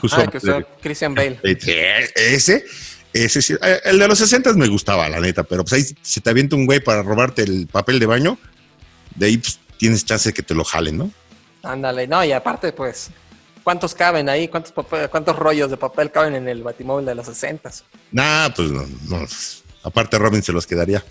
Que 0.00 0.06
usó- 0.06 0.16
Ah, 0.22 0.26
que 0.26 0.36
usó 0.38 0.60
Christian 0.82 1.14
Bale. 1.14 1.38
Ese, 1.42 2.64
ese 3.12 3.42
sí. 3.42 3.54
Eh, 3.62 3.80
El 3.84 3.98
de 3.98 4.08
los 4.08 4.18
60 4.18 4.52
me 4.54 4.68
gustaba, 4.68 5.08
la 5.08 5.20
neta, 5.20 5.42
pero 5.42 5.64
pues 5.64 5.72
ahí 5.72 5.96
si 6.02 6.20
te 6.20 6.30
avienta 6.30 6.54
un 6.56 6.66
güey 6.66 6.80
para 6.80 7.02
robarte 7.02 7.42
el 7.42 7.66
papel 7.66 7.98
de 7.98 8.06
baño, 8.06 8.38
de 9.14 9.26
ahí 9.26 9.36
pues, 9.38 9.58
tienes 9.78 10.04
chance 10.04 10.28
de 10.30 10.32
que 10.34 10.42
te 10.42 10.54
lo 10.54 10.64
jalen, 10.64 10.98
¿no? 10.98 11.10
Ándale, 11.62 12.06
no, 12.06 12.24
y 12.24 12.32
aparte, 12.32 12.72
pues, 12.72 13.10
¿cuántos 13.64 13.94
caben 13.94 14.28
ahí? 14.28 14.48
¿Cuántos, 14.48 14.72
papel- 14.72 15.08
cuántos 15.10 15.36
rollos 15.36 15.70
de 15.70 15.76
papel 15.76 16.10
caben 16.10 16.34
en 16.34 16.48
el 16.48 16.62
batimóvil 16.62 17.04
de 17.06 17.14
los 17.14 17.26
60? 17.26 17.70
Nah, 18.12 18.48
pues 18.50 18.70
no, 18.70 18.86
no. 19.08 19.26
Aparte 19.82 20.18
Robin 20.18 20.42
se 20.42 20.52
los 20.52 20.66
quedaría. 20.66 21.04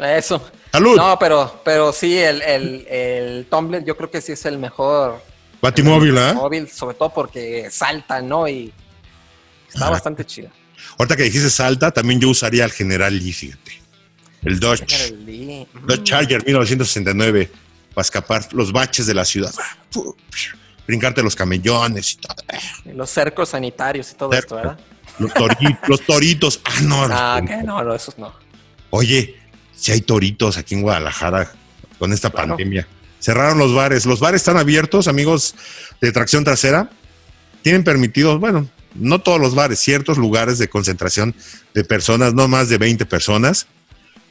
Eso. 0.00 0.42
¡Salud! 0.72 0.96
No, 0.96 1.18
pero, 1.18 1.60
pero 1.64 1.92
sí, 1.92 2.16
el, 2.18 2.40
el, 2.42 2.86
el 2.88 3.46
Tumblr 3.50 3.84
yo 3.84 3.96
creo 3.96 4.10
que 4.10 4.20
sí 4.20 4.32
es 4.32 4.44
el 4.46 4.58
mejor 4.58 5.22
Batimóvil, 5.60 6.16
¿ah? 6.16 6.32
móvil, 6.32 6.68
sobre 6.70 6.94
todo 6.96 7.12
porque 7.12 7.68
salta, 7.70 8.22
¿no? 8.22 8.48
Y 8.48 8.72
está 9.72 9.88
Ah. 9.88 9.90
bastante 9.90 10.24
chido. 10.24 10.48
Ahorita 10.98 11.16
que 11.16 11.24
dijiste 11.24 11.50
Salta, 11.50 11.90
también 11.90 12.20
yo 12.20 12.28
usaría 12.30 12.64
el 12.64 12.72
General 12.72 13.14
Lee, 13.16 13.32
fíjate. 13.32 13.72
El 14.42 14.58
Dodge, 14.58 14.86
General 14.88 15.26
Lee. 15.60 15.80
Dodge. 15.86 16.04
Charger 16.04 16.44
1969 16.44 17.50
para 17.94 18.02
escapar 18.02 18.46
los 18.52 18.72
baches 18.72 19.06
de 19.06 19.14
la 19.14 19.24
ciudad. 19.24 19.52
Brincarte 20.86 21.22
los 21.22 21.36
camellones 21.36 22.12
y 22.12 22.16
todo. 22.16 22.34
Los 22.94 23.10
cercos 23.10 23.50
sanitarios 23.50 24.10
y 24.12 24.14
todo 24.14 24.30
Cerco. 24.32 24.56
esto, 24.56 24.56
¿verdad? 24.56 24.80
Los 25.18 25.32
toritos. 25.34 25.78
los 25.88 26.00
toritos. 26.06 26.60
Ah, 26.64 26.80
no. 26.82 27.04
Ah, 27.10 27.40
que 27.46 27.56
no, 27.62 27.82
no, 27.84 27.94
esos 27.94 28.18
no. 28.18 28.32
Oye, 28.90 29.36
si 29.74 29.92
hay 29.92 30.00
toritos 30.00 30.56
aquí 30.56 30.74
en 30.74 30.82
Guadalajara 30.82 31.52
con 31.98 32.12
esta 32.12 32.30
Claro. 32.30 32.48
pandemia. 32.48 32.88
Cerraron 33.20 33.58
los 33.58 33.74
bares. 33.74 34.06
Los 34.06 34.18
bares 34.18 34.40
están 34.40 34.56
abiertos, 34.56 35.06
amigos 35.06 35.54
de 36.00 36.10
tracción 36.10 36.42
trasera. 36.42 36.90
Tienen 37.62 37.84
permitidos, 37.84 38.40
bueno, 38.40 38.68
no 38.94 39.20
todos 39.20 39.38
los 39.38 39.54
bares, 39.54 39.78
ciertos 39.78 40.16
lugares 40.16 40.58
de 40.58 40.68
concentración 40.68 41.34
de 41.74 41.84
personas, 41.84 42.32
no 42.34 42.48
más 42.48 42.68
de 42.70 42.78
20 42.78 43.04
personas, 43.06 43.66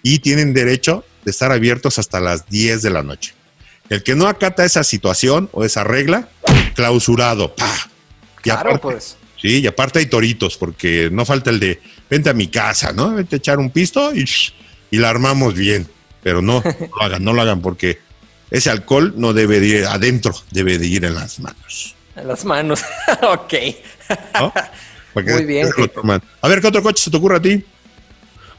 y 0.03 0.19
tienen 0.19 0.53
derecho 0.53 1.05
de 1.25 1.31
estar 1.31 1.51
abiertos 1.51 1.99
hasta 1.99 2.19
las 2.19 2.47
10 2.49 2.81
de 2.81 2.89
la 2.89 3.03
noche. 3.03 3.33
El 3.89 4.03
que 4.03 4.15
no 4.15 4.27
acata 4.27 4.63
esa 4.65 4.83
situación 4.83 5.49
o 5.51 5.65
esa 5.65 5.83
regla, 5.83 6.29
clausurado. 6.75 7.53
Y 8.39 8.41
Claro, 8.43 8.59
aparte- 8.75 8.79
pues. 8.81 9.17
Sí, 9.41 9.61
y 9.61 9.67
aparte 9.67 9.99
hay 9.99 10.05
toritos, 10.07 10.57
porque 10.57 11.09
no 11.11 11.25
falta 11.25 11.49
el 11.49 11.61
de 11.61 11.81
vente 12.09 12.29
a 12.29 12.33
mi 12.33 12.49
casa, 12.49 12.91
¿no? 12.91 13.15
Vente 13.15 13.35
a 13.35 13.37
echar 13.37 13.57
un 13.57 13.69
pisto 13.71 14.13
y, 14.13 14.25
y 14.91 14.97
la 14.97 15.09
armamos 15.09 15.53
bien. 15.53 15.87
Pero 16.21 16.41
no, 16.41 16.61
no 16.61 16.87
lo 16.97 17.01
hagan, 17.01 17.23
no 17.23 17.31
lo 17.33 17.41
hagan, 17.41 17.61
porque 17.61 17.99
ese 18.51 18.69
alcohol 18.69 19.13
no 19.15 19.31
debe 19.31 19.61
de 19.61 19.67
ir 19.67 19.85
adentro, 19.85 20.35
debe 20.51 20.77
de 20.77 20.87
ir 20.87 21.05
en 21.05 21.15
las 21.15 21.39
manos. 21.39 21.95
En 22.17 22.27
las 22.27 22.43
manos. 22.43 22.81
ok. 23.21 23.53
Muy 25.15 25.45
bien. 25.45 25.69
A 26.41 26.47
ver, 26.47 26.59
¿qué 26.61 26.67
otro 26.67 26.83
coche 26.83 27.03
se 27.03 27.09
te 27.11 27.17
ocurre 27.17 27.37
a 27.37 27.41
ti? 27.41 27.63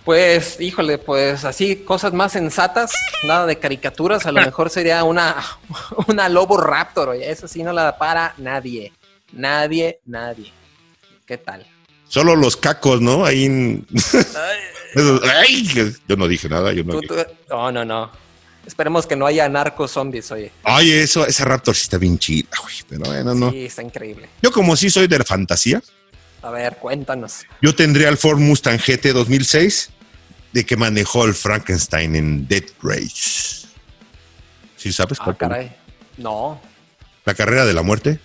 Pues, 0.04 0.58
híjole, 0.60 0.98
pues 0.98 1.44
así, 1.44 1.76
cosas 1.76 2.12
más 2.14 2.32
sensatas, 2.32 2.90
nada 3.24 3.46
de 3.46 3.58
caricaturas, 3.58 4.24
a 4.26 4.32
lo 4.32 4.40
mejor 4.40 4.70
sería 4.70 5.04
una, 5.04 5.36
una 6.08 6.28
Lobo 6.28 6.56
Raptor, 6.56 7.10
oye, 7.10 7.30
eso 7.30 7.46
sí 7.46 7.62
no 7.62 7.72
la 7.72 7.82
da 7.84 7.98
para 7.98 8.34
nadie, 8.38 8.92
nadie, 9.32 10.00
nadie. 10.06 10.52
¿Qué 11.26 11.36
tal? 11.38 11.66
Solo 12.08 12.34
los 12.34 12.56
cacos, 12.56 13.00
¿no? 13.00 13.24
Ahí 13.24 13.46
Yo 16.08 16.16
no 16.16 16.26
dije 16.26 16.48
nada, 16.48 16.72
yo 16.72 16.82
no 16.82 16.94
tú- 16.94 17.00
dije. 17.00 17.24
tú- 17.24 17.30
no, 17.54 17.70
no, 17.70 17.84
no. 17.84 18.10
Esperemos 18.66 19.06
que 19.06 19.16
no 19.16 19.26
haya 19.26 19.48
narcos 19.48 19.92
zombies, 19.92 20.30
oye. 20.32 20.50
Ay, 20.64 20.90
eso, 20.92 21.26
esa 21.26 21.44
Raptor 21.44 21.74
sí 21.74 21.82
está 21.84 21.98
bien 21.98 22.18
chida, 22.18 22.48
güey. 22.62 22.74
Pero 22.88 23.02
bueno, 23.04 23.34
no. 23.34 23.50
Sí, 23.50 23.64
está 23.66 23.82
increíble. 23.82 24.28
Yo 24.42 24.50
como 24.50 24.76
sí 24.76 24.90
soy 24.90 25.06
de 25.06 25.18
la 25.18 25.24
fantasía, 25.24 25.80
A 26.42 26.50
ver, 26.50 26.76
cuéntanos. 26.76 27.44
Yo 27.60 27.74
tendría 27.74 28.08
el 28.08 28.16
Ford 28.16 28.38
Mustang 28.38 28.78
GT 28.78 29.12
2006 29.12 29.90
de 30.52 30.64
que 30.66 30.76
manejó 30.76 31.24
el 31.26 31.34
Frankenstein 31.34 32.16
en 32.16 32.48
Dead 32.48 32.64
Race. 32.82 33.66
¿Sí 34.76 34.92
sabes 34.92 35.18
Ah, 35.20 35.24
cuál? 35.24 35.36
caray. 35.36 35.76
No, 36.16 36.60
La 37.26 37.34
carrera 37.34 37.64
de 37.66 37.74
la 37.74 37.82
muerte. 37.82 38.18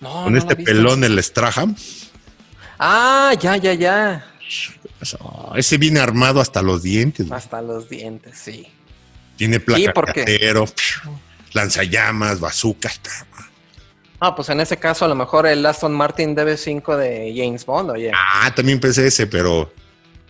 no. 0.00 0.24
Con 0.24 0.32
no 0.34 0.38
este 0.38 0.56
pelón, 0.56 1.02
el 1.04 1.22
Strahan. 1.22 1.76
Ah, 2.78 3.32
ya, 3.40 3.56
ya, 3.56 3.72
ya. 3.74 4.32
Ese 5.56 5.78
viene 5.78 6.00
armado 6.00 6.40
hasta 6.40 6.62
los 6.62 6.82
dientes. 6.82 7.30
Hasta 7.32 7.62
los 7.62 7.88
dientes, 7.88 8.38
sí. 8.38 8.66
Tiene 9.36 9.60
placa 9.60 9.92
Sí, 10.26 10.38
lanzallamas, 11.52 12.40
bazooka. 12.40 12.90
Ah, 14.20 14.34
pues 14.34 14.48
en 14.48 14.60
ese 14.60 14.78
caso 14.78 15.04
a 15.04 15.08
lo 15.08 15.14
mejor 15.14 15.46
el 15.46 15.64
Aston 15.66 15.92
Martin 15.92 16.34
DB5 16.34 16.96
de 16.96 17.34
James 17.36 17.66
Bond, 17.66 17.90
oye. 17.90 18.10
Ah, 18.14 18.52
también 18.54 18.80
pensé 18.80 19.06
ese, 19.06 19.26
pero 19.26 19.70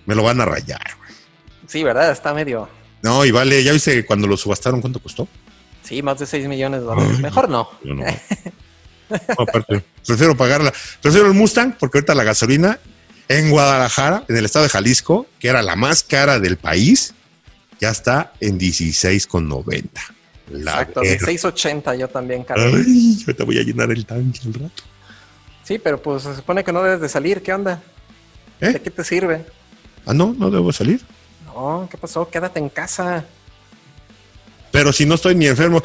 me 0.06 0.14
lo 0.14 0.22
van 0.22 0.40
a 0.40 0.44
rayar. 0.44 0.82
güey. 0.98 1.10
Sí, 1.66 1.84
¿verdad? 1.84 2.10
Está 2.10 2.34
medio... 2.34 2.68
No, 3.02 3.24
y 3.24 3.30
vale, 3.30 3.62
ya 3.62 3.72
viste 3.72 4.04
cuando 4.04 4.26
lo 4.26 4.36
subastaron, 4.36 4.80
¿cuánto 4.80 4.98
costó? 5.00 5.28
Sí, 5.82 6.02
más 6.02 6.18
de 6.18 6.26
6 6.26 6.48
millones 6.48 6.80
de 6.80 6.86
dólares. 6.86 7.12
Ay. 7.16 7.22
Mejor 7.22 7.48
no. 7.48 7.68
Yo 7.84 7.94
no. 7.94 8.04
No, 9.08 9.44
aparte, 9.44 9.84
prefiero 10.04 10.36
pagarla. 10.36 10.72
Prefiero 11.00 11.28
el 11.28 11.34
Mustang 11.34 11.76
porque 11.78 11.98
ahorita 11.98 12.12
la 12.16 12.24
gasolina 12.24 12.80
en 13.28 13.50
Guadalajara, 13.50 14.24
en 14.26 14.36
el 14.36 14.44
estado 14.44 14.64
de 14.64 14.68
Jalisco, 14.68 15.28
que 15.38 15.46
era 15.46 15.62
la 15.62 15.76
más 15.76 16.02
cara 16.02 16.40
del 16.40 16.56
país, 16.56 17.14
ya 17.80 17.90
está 17.90 18.32
en 18.40 18.58
16,90. 18.58 19.88
Exacto, 20.52 21.00
verga. 21.00 21.26
680 21.26 21.94
yo 21.96 22.08
también, 22.08 22.44
cargo. 22.44 22.64
Ay, 22.76 23.16
yo 23.26 23.34
te 23.34 23.42
voy 23.42 23.58
a 23.58 23.62
llenar 23.62 23.90
el 23.90 24.04
tanque 24.06 24.40
al 24.46 24.54
rato. 24.54 24.82
Sí, 25.64 25.78
pero 25.78 26.00
pues 26.00 26.22
se 26.22 26.34
supone 26.36 26.62
que 26.62 26.72
no 26.72 26.82
debes 26.82 27.00
de 27.00 27.08
salir. 27.08 27.42
¿Qué 27.42 27.52
onda? 27.52 27.82
¿Eh? 28.60 28.72
¿De 28.72 28.80
qué 28.80 28.90
te 28.90 29.02
sirve? 29.04 29.44
Ah, 30.06 30.14
no, 30.14 30.34
no 30.38 30.50
debo 30.50 30.72
salir. 30.72 31.00
No, 31.46 31.88
¿qué 31.90 31.96
pasó? 31.98 32.28
Quédate 32.30 32.60
en 32.60 32.68
casa. 32.68 33.24
Pero 34.70 34.92
si 34.92 35.04
no 35.06 35.14
estoy 35.16 35.34
ni 35.34 35.46
enfermo. 35.46 35.82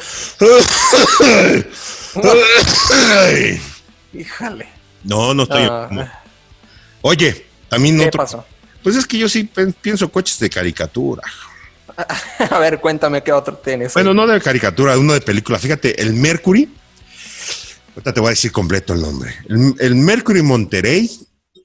Híjale. 4.12 4.68
No, 5.04 5.34
no 5.34 5.42
estoy 5.44 5.62
Ah, 5.62 5.88
enfermo. 5.90 6.10
Oye, 7.02 7.46
también 7.68 7.98
¿Qué 7.98 8.06
otro. 8.06 8.18
pasó? 8.18 8.44
Pues 8.82 8.96
es 8.96 9.06
que 9.06 9.18
yo 9.18 9.28
sí 9.28 9.48
pienso 9.80 10.10
coches 10.10 10.38
de 10.38 10.50
caricatura. 10.50 11.22
A 12.50 12.58
ver, 12.58 12.80
cuéntame 12.80 13.22
qué 13.22 13.32
otro 13.32 13.56
tienes. 13.56 13.94
Bueno, 13.94 14.14
no 14.14 14.26
de 14.26 14.40
caricatura, 14.40 14.98
uno 14.98 15.12
de 15.12 15.20
película. 15.20 15.58
Fíjate, 15.58 16.00
el 16.00 16.14
Mercury. 16.14 16.68
Ahorita 17.90 18.12
te 18.14 18.20
voy 18.20 18.28
a 18.28 18.30
decir 18.30 18.52
completo 18.52 18.94
el 18.94 19.02
nombre. 19.02 19.34
El, 19.48 19.74
el 19.78 19.94
Mercury 19.94 20.42
Monterey 20.42 21.10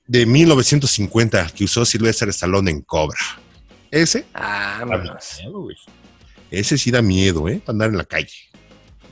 de 0.06 0.26
1950 0.26 1.48
que 1.56 1.64
usó 1.66 1.86
Sylvester 1.86 2.30
Stallone 2.30 2.72
en 2.72 2.82
Cobra. 2.82 3.20
Ese. 3.92 4.26
Ah, 4.34 4.78
da 4.80 4.86
vámonos. 4.86 5.40
miedo. 5.42 5.68
Ese 6.52 6.78
sí 6.78 6.92
da 6.92 7.02
miedo, 7.02 7.48
¿eh? 7.50 7.62
Para 7.64 7.74
andar 7.76 7.90
en 7.90 7.98
la 7.98 8.06
calle. 8.06 8.34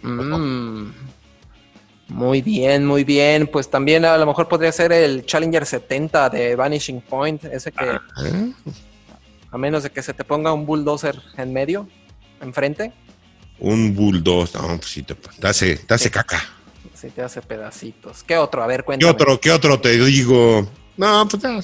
Mm. 0.01 0.91
Muy 2.07 2.41
bien, 2.41 2.85
muy 2.85 3.03
bien. 3.03 3.47
Pues 3.47 3.69
también 3.69 4.05
a 4.05 4.17
lo 4.17 4.25
mejor 4.25 4.47
podría 4.47 4.71
ser 4.71 4.91
el 4.91 5.25
Challenger 5.25 5.65
70 5.65 6.29
de 6.29 6.55
Vanishing 6.55 7.01
Point, 7.01 7.43
ese 7.45 7.71
que 7.71 7.85
¿Eh? 7.85 8.53
A 9.55 9.57
menos 9.57 9.83
de 9.83 9.89
que 9.89 10.03
se 10.03 10.13
te 10.13 10.25
ponga 10.25 10.51
un 10.51 10.65
bulldozer 10.65 11.17
en 11.37 11.53
medio, 11.53 11.87
enfrente, 12.41 12.91
Un 13.57 13.95
bulldog. 13.95 14.49
No, 14.53 14.67
pues 14.77 14.87
sí, 14.91 15.01
te, 15.03 15.15
te 15.15 15.47
hace, 15.47 15.77
te 15.77 15.93
hace 15.93 16.11
caca. 16.11 16.43
si 16.93 17.09
te 17.09 17.21
hace 17.21 17.41
pedacitos. 17.41 18.21
¿Qué 18.23 18.35
otro? 18.37 18.61
A 18.61 18.67
ver, 18.67 18.81
¿Qué 18.81 18.85
cuéntame. 18.87 19.09
otro, 19.13 19.39
¿Qué 19.39 19.51
otro 19.53 19.79
te 19.79 19.97
digo? 19.97 20.69
No, 20.97 21.25
pues 21.29 21.41
ya, 21.41 21.57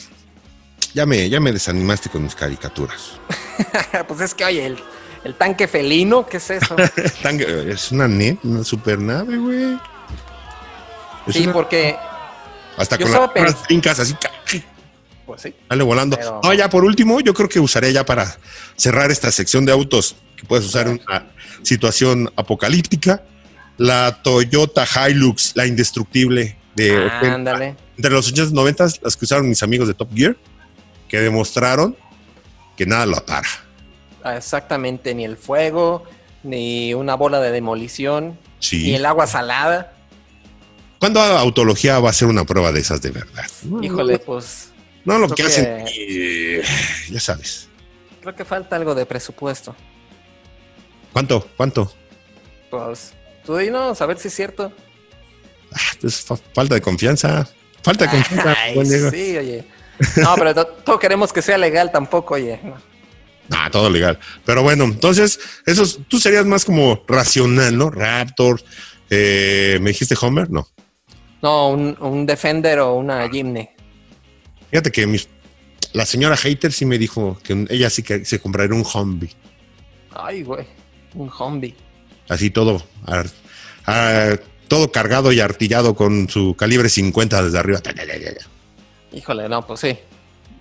ya 0.93 1.05
me, 1.05 1.29
ya 1.29 1.41
me 1.41 1.51
desanimaste 1.51 2.09
con 2.09 2.23
mis 2.23 2.33
caricaturas. 2.33 3.19
pues 4.07 4.21
es 4.21 4.33
que, 4.33 4.45
oye, 4.45 4.65
el, 4.67 4.79
el 5.25 5.35
tanque 5.35 5.67
felino, 5.67 6.25
¿qué 6.25 6.37
es 6.37 6.49
eso? 6.49 6.77
Es 7.67 7.91
una 7.91 8.07
net, 8.07 8.37
una 8.43 8.63
super 8.63 8.97
nave, 8.99 9.35
güey. 9.37 9.77
Es 11.27 11.35
sí, 11.35 11.43
una- 11.43 11.51
porque, 11.53 11.97
hasta 12.77 12.97
con 12.97 13.11
las 13.11 13.63
brincas 13.63 13.99
así, 13.99 14.13
ca- 14.13 14.31
pues 15.31 15.41
sí. 15.43 15.53
sale 15.69 15.83
volando. 15.83 16.17
Pero- 16.17 16.39
No, 16.43 16.53
ya 16.53 16.69
por 16.69 16.83
último, 16.83 17.19
yo 17.21 17.33
creo 17.33 17.47
que 17.49 17.59
usaré 17.59 17.93
ya 17.93 18.05
para 18.05 18.37
cerrar 18.75 19.11
esta 19.11 19.31
sección 19.31 19.65
de 19.65 19.71
autos 19.71 20.15
que 20.35 20.45
puedes 20.45 20.65
usar 20.65 20.87
en 20.87 21.01
una 21.07 21.25
situación 21.63 22.31
apocalíptica. 22.35 23.23
La 23.77 24.21
Toyota 24.21 24.85
Hilux, 24.85 25.53
la 25.55 25.65
indestructible 25.65 26.57
de 26.75 26.91
80. 26.97 27.33
Ándale. 27.35 27.75
entre 27.97 28.11
los 28.13 28.27
80 28.27 28.51
y 28.51 28.53
90 28.53 28.83
las 29.03 29.15
que 29.17 29.25
usaron 29.25 29.47
mis 29.47 29.61
amigos 29.63 29.87
de 29.87 29.93
Top 29.93 30.09
Gear, 30.15 30.35
que 31.07 31.19
demostraron 31.19 31.95
que 32.77 32.85
nada 32.85 33.05
lo 33.05 33.23
para. 33.25 33.47
Ah, 34.23 34.37
Exactamente, 34.37 35.13
ni 35.13 35.23
el 35.25 35.37
fuego, 35.37 36.03
ni 36.43 36.93
una 36.93 37.15
bola 37.15 37.39
de 37.39 37.51
demolición, 37.51 38.37
ni 38.71 38.95
el 38.95 39.05
agua 39.05 39.27
salada. 39.27 39.93
¿Cuándo 40.99 41.19
autología 41.19 41.99
va 41.99 42.11
a 42.11 42.13
ser 42.13 42.27
una 42.27 42.43
prueba 42.45 42.71
de 42.71 42.79
esas 42.79 43.01
de 43.01 43.09
verdad? 43.11 43.45
Híjole, 43.81 44.19
pues 44.19 44.69
No 45.05 45.17
lo 45.17 45.27
Creo 45.27 45.35
que 45.35 45.43
que- 45.43 45.47
hacen, 45.47 45.85
eh, 45.87 46.63
ya 47.09 47.19
sabes. 47.19 47.67
creo 48.21 48.35
que 48.35 48.45
falta 48.45 48.75
algo 48.75 48.93
de 48.95 49.05
presupuesto. 49.05 49.75
¿Cuánto? 51.13 51.47
¿Cuánto? 51.57 51.91
Pues 52.69 53.13
tú 53.45 53.57
dinos, 53.57 54.01
a 54.01 54.05
ver 54.05 54.17
si 54.19 54.27
es 54.29 54.33
cierto. 54.35 54.71
Ah, 55.73 55.79
pues, 55.99 56.21
fa- 56.21 56.37
falta 56.53 56.75
de 56.75 56.81
confianza. 56.81 57.47
Falta 57.83 58.05
de 58.05 58.11
confianza. 58.11 58.55
Ay, 58.63 58.75
buen 58.75 58.87
Diego. 58.87 59.09
sí, 59.11 59.37
oye. 59.37 59.63
No, 60.17 60.35
pero 60.35 60.53
to- 60.53 60.65
todos 60.67 60.99
queremos 60.99 61.31
que 61.33 61.41
sea 61.41 61.57
legal 61.57 61.91
tampoco, 61.91 62.35
oye. 62.35 62.59
Ah, 63.51 63.69
todo 63.71 63.89
legal. 63.89 64.17
Pero 64.45 64.63
bueno, 64.63 64.83
entonces, 64.85 65.39
esos, 65.65 65.99
tú 66.07 66.19
serías 66.19 66.45
más 66.45 66.63
como 66.63 67.03
racional, 67.07 67.77
¿no? 67.77 67.89
Raptor. 67.89 68.61
eh, 69.09 69.77
¿Me 69.81 69.89
dijiste 69.89 70.15
Homer? 70.21 70.49
No. 70.49 70.67
No, 71.41 71.69
un, 71.69 71.97
un 71.99 72.25
Defender 72.25 72.79
o 72.79 72.93
una 72.93 73.27
Jimny. 73.29 73.67
Fíjate 74.71 74.91
que 74.91 75.05
mis- 75.05 75.27
la 75.93 76.05
señora 76.05 76.35
Hater 76.37 76.71
sí 76.71 76.85
me 76.85 76.97
dijo 76.97 77.37
que 77.43 77.65
ella 77.69 77.89
sí 77.89 78.01
que 78.03 78.25
se 78.25 78.39
compraría 78.39 78.75
un 78.75 78.85
Humvee. 78.91 79.29
Ay, 80.15 80.43
güey. 80.43 80.65
Un 81.13 81.29
Humvee. 81.29 81.75
Así 82.29 82.49
todo, 82.49 82.81
todo 84.67 84.91
cargado 84.91 85.31
y 85.33 85.39
artillado 85.41 85.95
con 85.95 86.29
su 86.29 86.55
calibre 86.55 86.87
50 86.89 87.43
desde 87.43 87.59
arriba. 87.59 87.81
Híjole, 89.11 89.49
no, 89.49 89.65
pues 89.67 89.81
sí. 89.81 89.97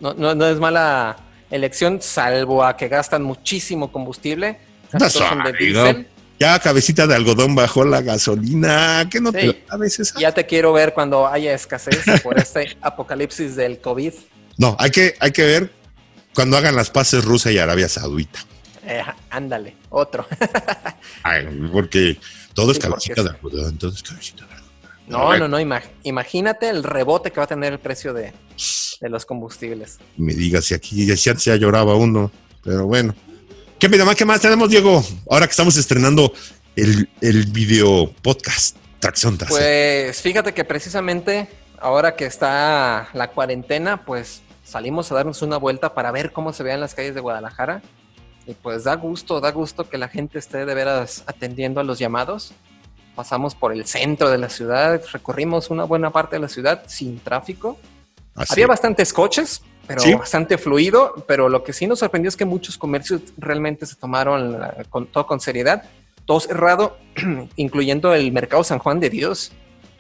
No, 0.01 0.15
no, 0.15 0.35
no 0.35 0.47
es 0.47 0.59
mala 0.59 1.17
elección, 1.51 2.01
salvo 2.03 2.65
a 2.65 2.77
que 2.77 2.89
gastan 2.89 3.23
muchísimo 3.23 3.93
combustible. 3.93 4.59
Todos 4.91 5.13
son 5.13 5.45
de 5.45 5.53
diésel. 5.53 6.09
Ya 6.41 6.59
cabecita 6.59 7.07
de 7.07 7.15
algodón 7.15 7.55
bajó 7.55 7.85
la 7.85 8.01
gasolina. 8.01 9.07
¿Qué 9.11 9.21
no 9.21 9.31
Sí. 9.31 9.37
te 9.39 9.65
a 9.69 9.77
veces? 9.77 10.15
Ya 10.19 10.33
te 10.33 10.47
quiero 10.47 10.73
ver 10.73 10.95
cuando 10.95 11.27
haya 11.27 11.53
escasez 11.55 12.03
por 12.23 12.39
este 12.39 12.77
apocalipsis 12.81 13.57
del 13.57 13.79
COVID. 13.81 14.15
No, 14.57 14.75
hay 14.79 14.91
que, 14.91 15.15
hay 15.21 15.33
que 15.33 15.45
ver 15.45 15.71
cuando 16.35 16.57
hagan 16.57 16.75
las 16.75 16.89
paces 16.91 17.25
Rusia 17.27 17.53
y 17.53 17.59
Arabia 17.59 17.91
Saudita. 17.91 18.39
Eh, 18.87 19.03
ándale, 19.29 19.77
otro. 19.91 20.27
Ay, 21.23 21.47
porque 21.71 22.19
todo 22.55 22.71
es 22.73 22.79
Sí, 22.79 22.83
cabecita 22.85 23.23
de 23.23 23.29
algodón, 23.31 23.77
todo 23.77 23.93
es 23.93 24.03
cabecita 24.03 24.47
de 24.47 24.53
algodón. 24.55 24.71
No, 25.09 25.37
no, 25.37 25.47
no, 25.47 25.61
ima- 25.61 25.83
imagínate 26.05 26.71
el 26.71 26.83
rebote 26.83 27.31
que 27.33 27.41
va 27.41 27.45
a 27.45 27.49
tener 27.49 27.75
el 27.75 27.81
precio 27.81 28.15
de, 28.15 28.33
de 29.01 29.09
los 29.11 29.27
combustibles. 29.27 29.99
Me 30.17 30.33
digas 30.33 30.65
si 30.65 30.73
aquí 30.75 31.05
ya, 31.05 31.15
ya 31.35 31.57
lloraba 31.57 31.97
uno, 31.97 32.31
pero 32.65 32.87
bueno. 32.87 33.15
¿Qué, 33.81 33.89
más, 33.89 34.15
¿Qué 34.15 34.27
más 34.27 34.43
tenemos, 34.43 34.69
Diego? 34.69 35.03
Ahora 35.31 35.47
que 35.47 35.53
estamos 35.53 35.75
estrenando 35.79 36.35
el, 36.77 37.09
el 37.23 37.47
video 37.47 38.13
podcast, 38.21 38.77
Tracción 38.99 39.39
Trasera. 39.39 39.59
Pues 39.59 40.21
fíjate 40.21 40.53
que 40.53 40.67
precisamente 40.67 41.49
ahora 41.79 42.15
que 42.15 42.27
está 42.27 43.09
la 43.15 43.31
cuarentena, 43.31 44.05
pues 44.05 44.43
salimos 44.65 45.11
a 45.11 45.15
darnos 45.15 45.41
una 45.41 45.57
vuelta 45.57 45.95
para 45.95 46.13
ver 46.13 46.31
cómo 46.31 46.53
se 46.53 46.63
vean 46.63 46.79
las 46.79 46.95
calles 46.95 47.15
de 47.15 47.23
Guadalajara. 47.23 47.81
Y 48.47 48.53
pues 48.53 48.85
da 48.85 48.97
gusto, 48.97 49.41
da 49.41 49.51
gusto 49.51 49.89
que 49.89 49.97
la 49.97 50.09
gente 50.09 50.39
esté 50.39 50.67
de 50.67 50.75
veras 50.75 51.25
atendiendo 51.27 51.81
a 51.81 51.85
los 51.85 51.99
llamados. 51.99 52.53
Pasamos 53.15 53.55
por 53.55 53.73
el 53.73 53.87
centro 53.87 54.29
de 54.29 54.37
la 54.37 54.51
ciudad, 54.51 55.01
recorrimos 55.11 55.71
una 55.71 55.85
buena 55.85 56.11
parte 56.11 56.37
de 56.37 56.41
la 56.41 56.49
ciudad 56.51 56.83
sin 56.87 57.19
tráfico. 57.19 57.79
Así. 58.35 58.53
Había 58.53 58.67
bastantes 58.67 59.11
coches, 59.15 59.63
pero 59.91 60.03
Sí. 60.03 60.15
bastante 60.15 60.57
fluido, 60.57 61.25
pero 61.27 61.49
lo 61.49 61.65
que 61.65 61.73
sí 61.73 61.89
nos 61.89 61.99
sorprendió 61.99 62.29
es 62.29 62.37
que 62.37 62.45
muchos 62.45 62.79
comercios 62.79 63.23
realmente 63.39 63.87
se 63.87 63.97
tomaron 63.97 64.53
la- 64.53 64.85
con 64.89 65.07
todo 65.07 65.27
con 65.27 65.41
seriedad, 65.41 65.83
todo 66.27 66.39
cerrado, 66.39 66.97
incluyendo 67.57 68.15
el 68.15 68.31
mercado 68.31 68.63
San 68.63 68.79
Juan 68.79 69.01
de 69.01 69.11
Dios, 69.11 69.51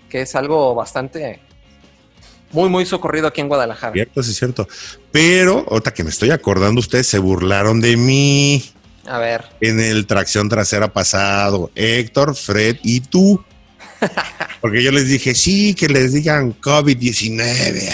que 0.09 0.20
es 0.22 0.37
algo 0.37 0.76
bastante 0.76 1.40
muy 2.53 2.68
muy 2.68 2.87
socorrido 2.87 3.26
aquí 3.26 3.40
en 3.40 3.48
Guadalajara. 3.48 3.92
Cierto, 3.92 4.22
sí 4.22 4.31
es 4.31 4.37
cierto. 4.38 4.68
Pero, 5.11 5.66
ahorita 5.68 5.92
que 5.92 6.05
me 6.05 6.11
estoy 6.11 6.31
acordando, 6.31 6.79
ustedes 6.79 7.09
se 7.09 7.18
burlaron 7.18 7.81
de 7.81 7.96
mí 7.96 8.70
A 9.07 9.18
ver, 9.18 9.44
en 9.61 9.81
el 9.81 10.07
Tracción 10.07 10.48
Trasera 10.48 10.92
pasado. 10.92 11.70
Héctor, 11.74 12.37
Fred 12.37 12.76
y 12.85 13.00
tú. 13.00 13.42
Porque 14.61 14.83
yo 14.85 14.92
les 14.92 15.09
dije, 15.09 15.35
sí, 15.35 15.74
que 15.74 15.88
les 15.88 16.12
digan 16.12 16.55
COVID-19. 16.61 17.92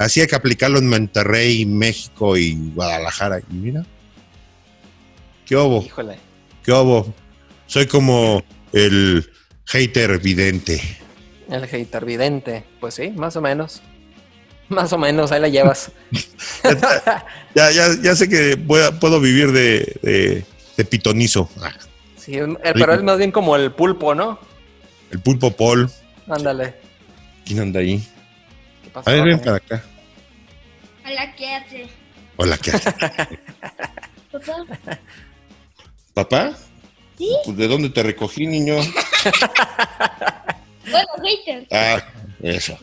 Así 0.00 0.22
hay 0.22 0.28
que 0.28 0.34
aplicarlo 0.34 0.78
en 0.78 0.88
Monterrey, 0.88 1.66
México 1.66 2.34
y 2.38 2.54
Guadalajara. 2.74 3.40
Y 3.50 3.54
mira, 3.54 3.84
¿qué 5.44 5.54
hubo? 5.54 5.82
híjole. 5.84 6.16
¿Qué 6.64 6.72
hubo? 6.72 7.14
Soy 7.66 7.84
como 7.84 8.42
el 8.72 9.30
hater 9.66 10.18
vidente. 10.18 10.80
El 11.50 11.66
hater 11.66 12.06
vidente, 12.06 12.64
pues 12.80 12.94
sí, 12.94 13.10
más 13.10 13.36
o 13.36 13.42
menos. 13.42 13.82
Más 14.70 14.90
o 14.94 14.96
menos, 14.96 15.32
ahí 15.32 15.40
la 15.42 15.48
llevas. 15.48 15.92
Ya, 17.54 17.70
ya, 17.72 17.88
ya 18.00 18.14
sé 18.14 18.28
que 18.28 18.56
puedo, 18.56 18.98
puedo 19.00 19.20
vivir 19.20 19.52
de, 19.52 19.98
de, 20.02 20.44
de 20.78 20.84
pitonizo. 20.84 21.50
Sí, 22.16 22.36
eh, 22.36 22.46
pero 22.72 22.94
es 22.94 23.02
más 23.02 23.18
bien 23.18 23.32
como 23.32 23.54
el 23.56 23.72
pulpo, 23.72 24.14
¿no? 24.14 24.38
El 25.10 25.20
pulpo 25.20 25.50
Paul. 25.50 25.90
Ándale. 26.26 26.76
¿Quién 27.44 27.58
anda 27.58 27.80
ahí? 27.80 28.02
¿Qué 28.90 28.94
pasó? 28.94 29.08
A 29.08 29.12
ver, 29.12 29.24
ven 29.24 29.38
para 29.38 29.56
acá. 29.56 29.84
Hola, 31.06 31.34
¿qué 31.36 31.54
hace? 31.54 31.88
Hola, 32.36 32.58
¿qué 32.58 32.72
haces? 32.72 32.92
Papá, 34.32 34.66
¿Papá? 36.12 36.58
¿Sí? 37.16 37.30
Pues, 37.44 37.56
¿De 37.56 37.68
dónde 37.68 37.90
te 37.90 38.02
recogí, 38.02 38.48
niño? 38.48 38.74
bueno, 40.90 41.08
hater. 41.22 41.68
Ah, 41.70 42.02
eso. 42.42 42.76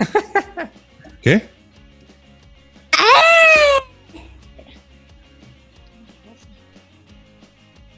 ¿Qué? 1.22 1.48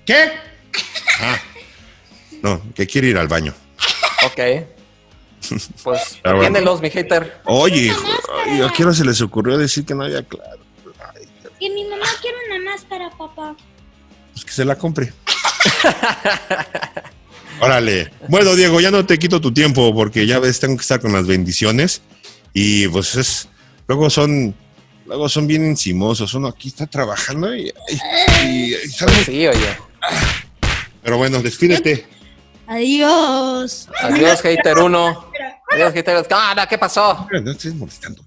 ¿Qué? 0.04 0.32
Ah, 1.20 1.38
no, 2.42 2.60
que 2.74 2.86
quiere 2.86 3.08
ir 3.08 3.16
al 3.16 3.28
baño. 3.28 3.54
Ok. 4.26 4.38
Pues 5.82 6.18
Ah, 6.24 6.32
bueno. 6.34 6.78
mi 6.78 6.90
hater. 6.90 7.40
Oye, 7.44 7.82
hijo, 7.86 8.02
ay, 8.46 8.62
¿a 8.62 8.70
qué 8.70 8.84
hora 8.84 8.94
se 8.94 9.04
les 9.04 9.20
ocurrió 9.20 9.56
decir 9.58 9.84
que 9.84 9.94
no 9.94 10.04
había 10.04 10.22
claro? 10.22 10.58
Ay, 11.14 11.26
Que 11.60 11.70
mi 11.70 11.84
mamá 11.84 12.06
quiere 12.20 12.36
una 12.50 12.70
máscara, 12.72 13.10
papá. 13.10 13.56
pues 14.32 14.44
que 14.44 14.52
se 14.52 14.64
la 14.64 14.76
compre. 14.76 15.12
Órale. 17.60 18.10
Bueno, 18.28 18.54
Diego, 18.54 18.80
ya 18.80 18.90
no 18.90 19.06
te 19.06 19.18
quito 19.18 19.40
tu 19.40 19.52
tiempo 19.52 19.94
porque 19.94 20.26
ya 20.26 20.38
ves, 20.38 20.58
tengo 20.60 20.76
que 20.76 20.82
estar 20.82 21.00
con 21.00 21.12
las 21.12 21.26
bendiciones 21.26 22.02
y 22.52 22.88
pues 22.88 23.14
es, 23.14 23.48
luego 23.86 24.10
son, 24.10 24.54
luego 25.06 25.28
son 25.28 25.46
bien 25.46 25.64
encimosos. 25.64 26.34
Uno 26.34 26.48
aquí 26.48 26.68
está 26.68 26.86
trabajando 26.86 27.54
y, 27.54 27.72
y- 28.44 28.74
y 28.74 28.88
sale- 28.90 29.24
Sí, 29.24 29.46
oye. 29.46 29.76
pero 31.02 31.16
bueno, 31.16 31.40
despídete. 31.42 32.06
Adiós. 32.66 33.88
Adiós, 34.02 34.40
hater 34.42 34.78
1. 34.78 35.30
Adiós, 35.74 35.92
hater 35.92 36.14
2. 36.14 36.26
Ah, 36.30 36.66
¿qué 36.68 36.78
pasó? 36.78 37.26
No 37.30 37.50
estés 37.50 37.74
molestando. 37.74 38.22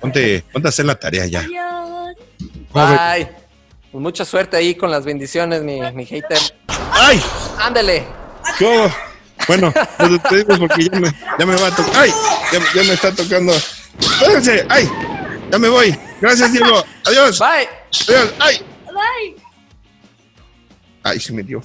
Ponte, 0.00 0.44
ponte 0.52 0.68
a 0.68 0.70
hacer 0.70 0.86
la 0.86 0.94
tarea 0.94 1.26
ya. 1.26 1.40
Adiós. 1.40 2.16
Bye. 2.72 3.28
Pues 3.90 4.02
mucha 4.02 4.24
suerte 4.24 4.56
ahí 4.56 4.74
con 4.76 4.90
las 4.90 5.04
bendiciones, 5.04 5.62
mi, 5.62 5.80
mi 5.92 6.06
hater. 6.06 6.38
¡Ay! 6.92 7.20
Ándale. 7.58 8.06
¿Qué 8.58 8.64
hubo? 8.64 8.90
Bueno, 9.48 9.72
nos 9.98 10.10
despedimos 10.10 10.58
porque 10.60 10.84
ya 10.84 11.00
me, 11.00 11.12
ya 11.38 11.46
me 11.46 11.56
va 11.56 11.66
a 11.66 11.74
tocar. 11.74 11.92
¡Ay! 11.96 12.12
Ya, 12.52 12.60
ya 12.74 12.82
me 12.84 12.92
está 12.94 13.12
tocando. 13.12 13.52
Espérense. 13.98 14.64
¡Ay! 14.68 14.88
Ya 15.50 15.58
me 15.58 15.68
voy. 15.68 15.98
Gracias, 16.20 16.52
Diego. 16.52 16.84
Adiós. 17.04 17.38
Bye. 17.40 17.68
Adiós. 18.08 18.32
¡Ay! 18.38 18.64
Bye. 18.86 19.36
Ay, 21.02 21.18
se 21.18 21.32
me 21.32 21.42
dio. 21.42 21.60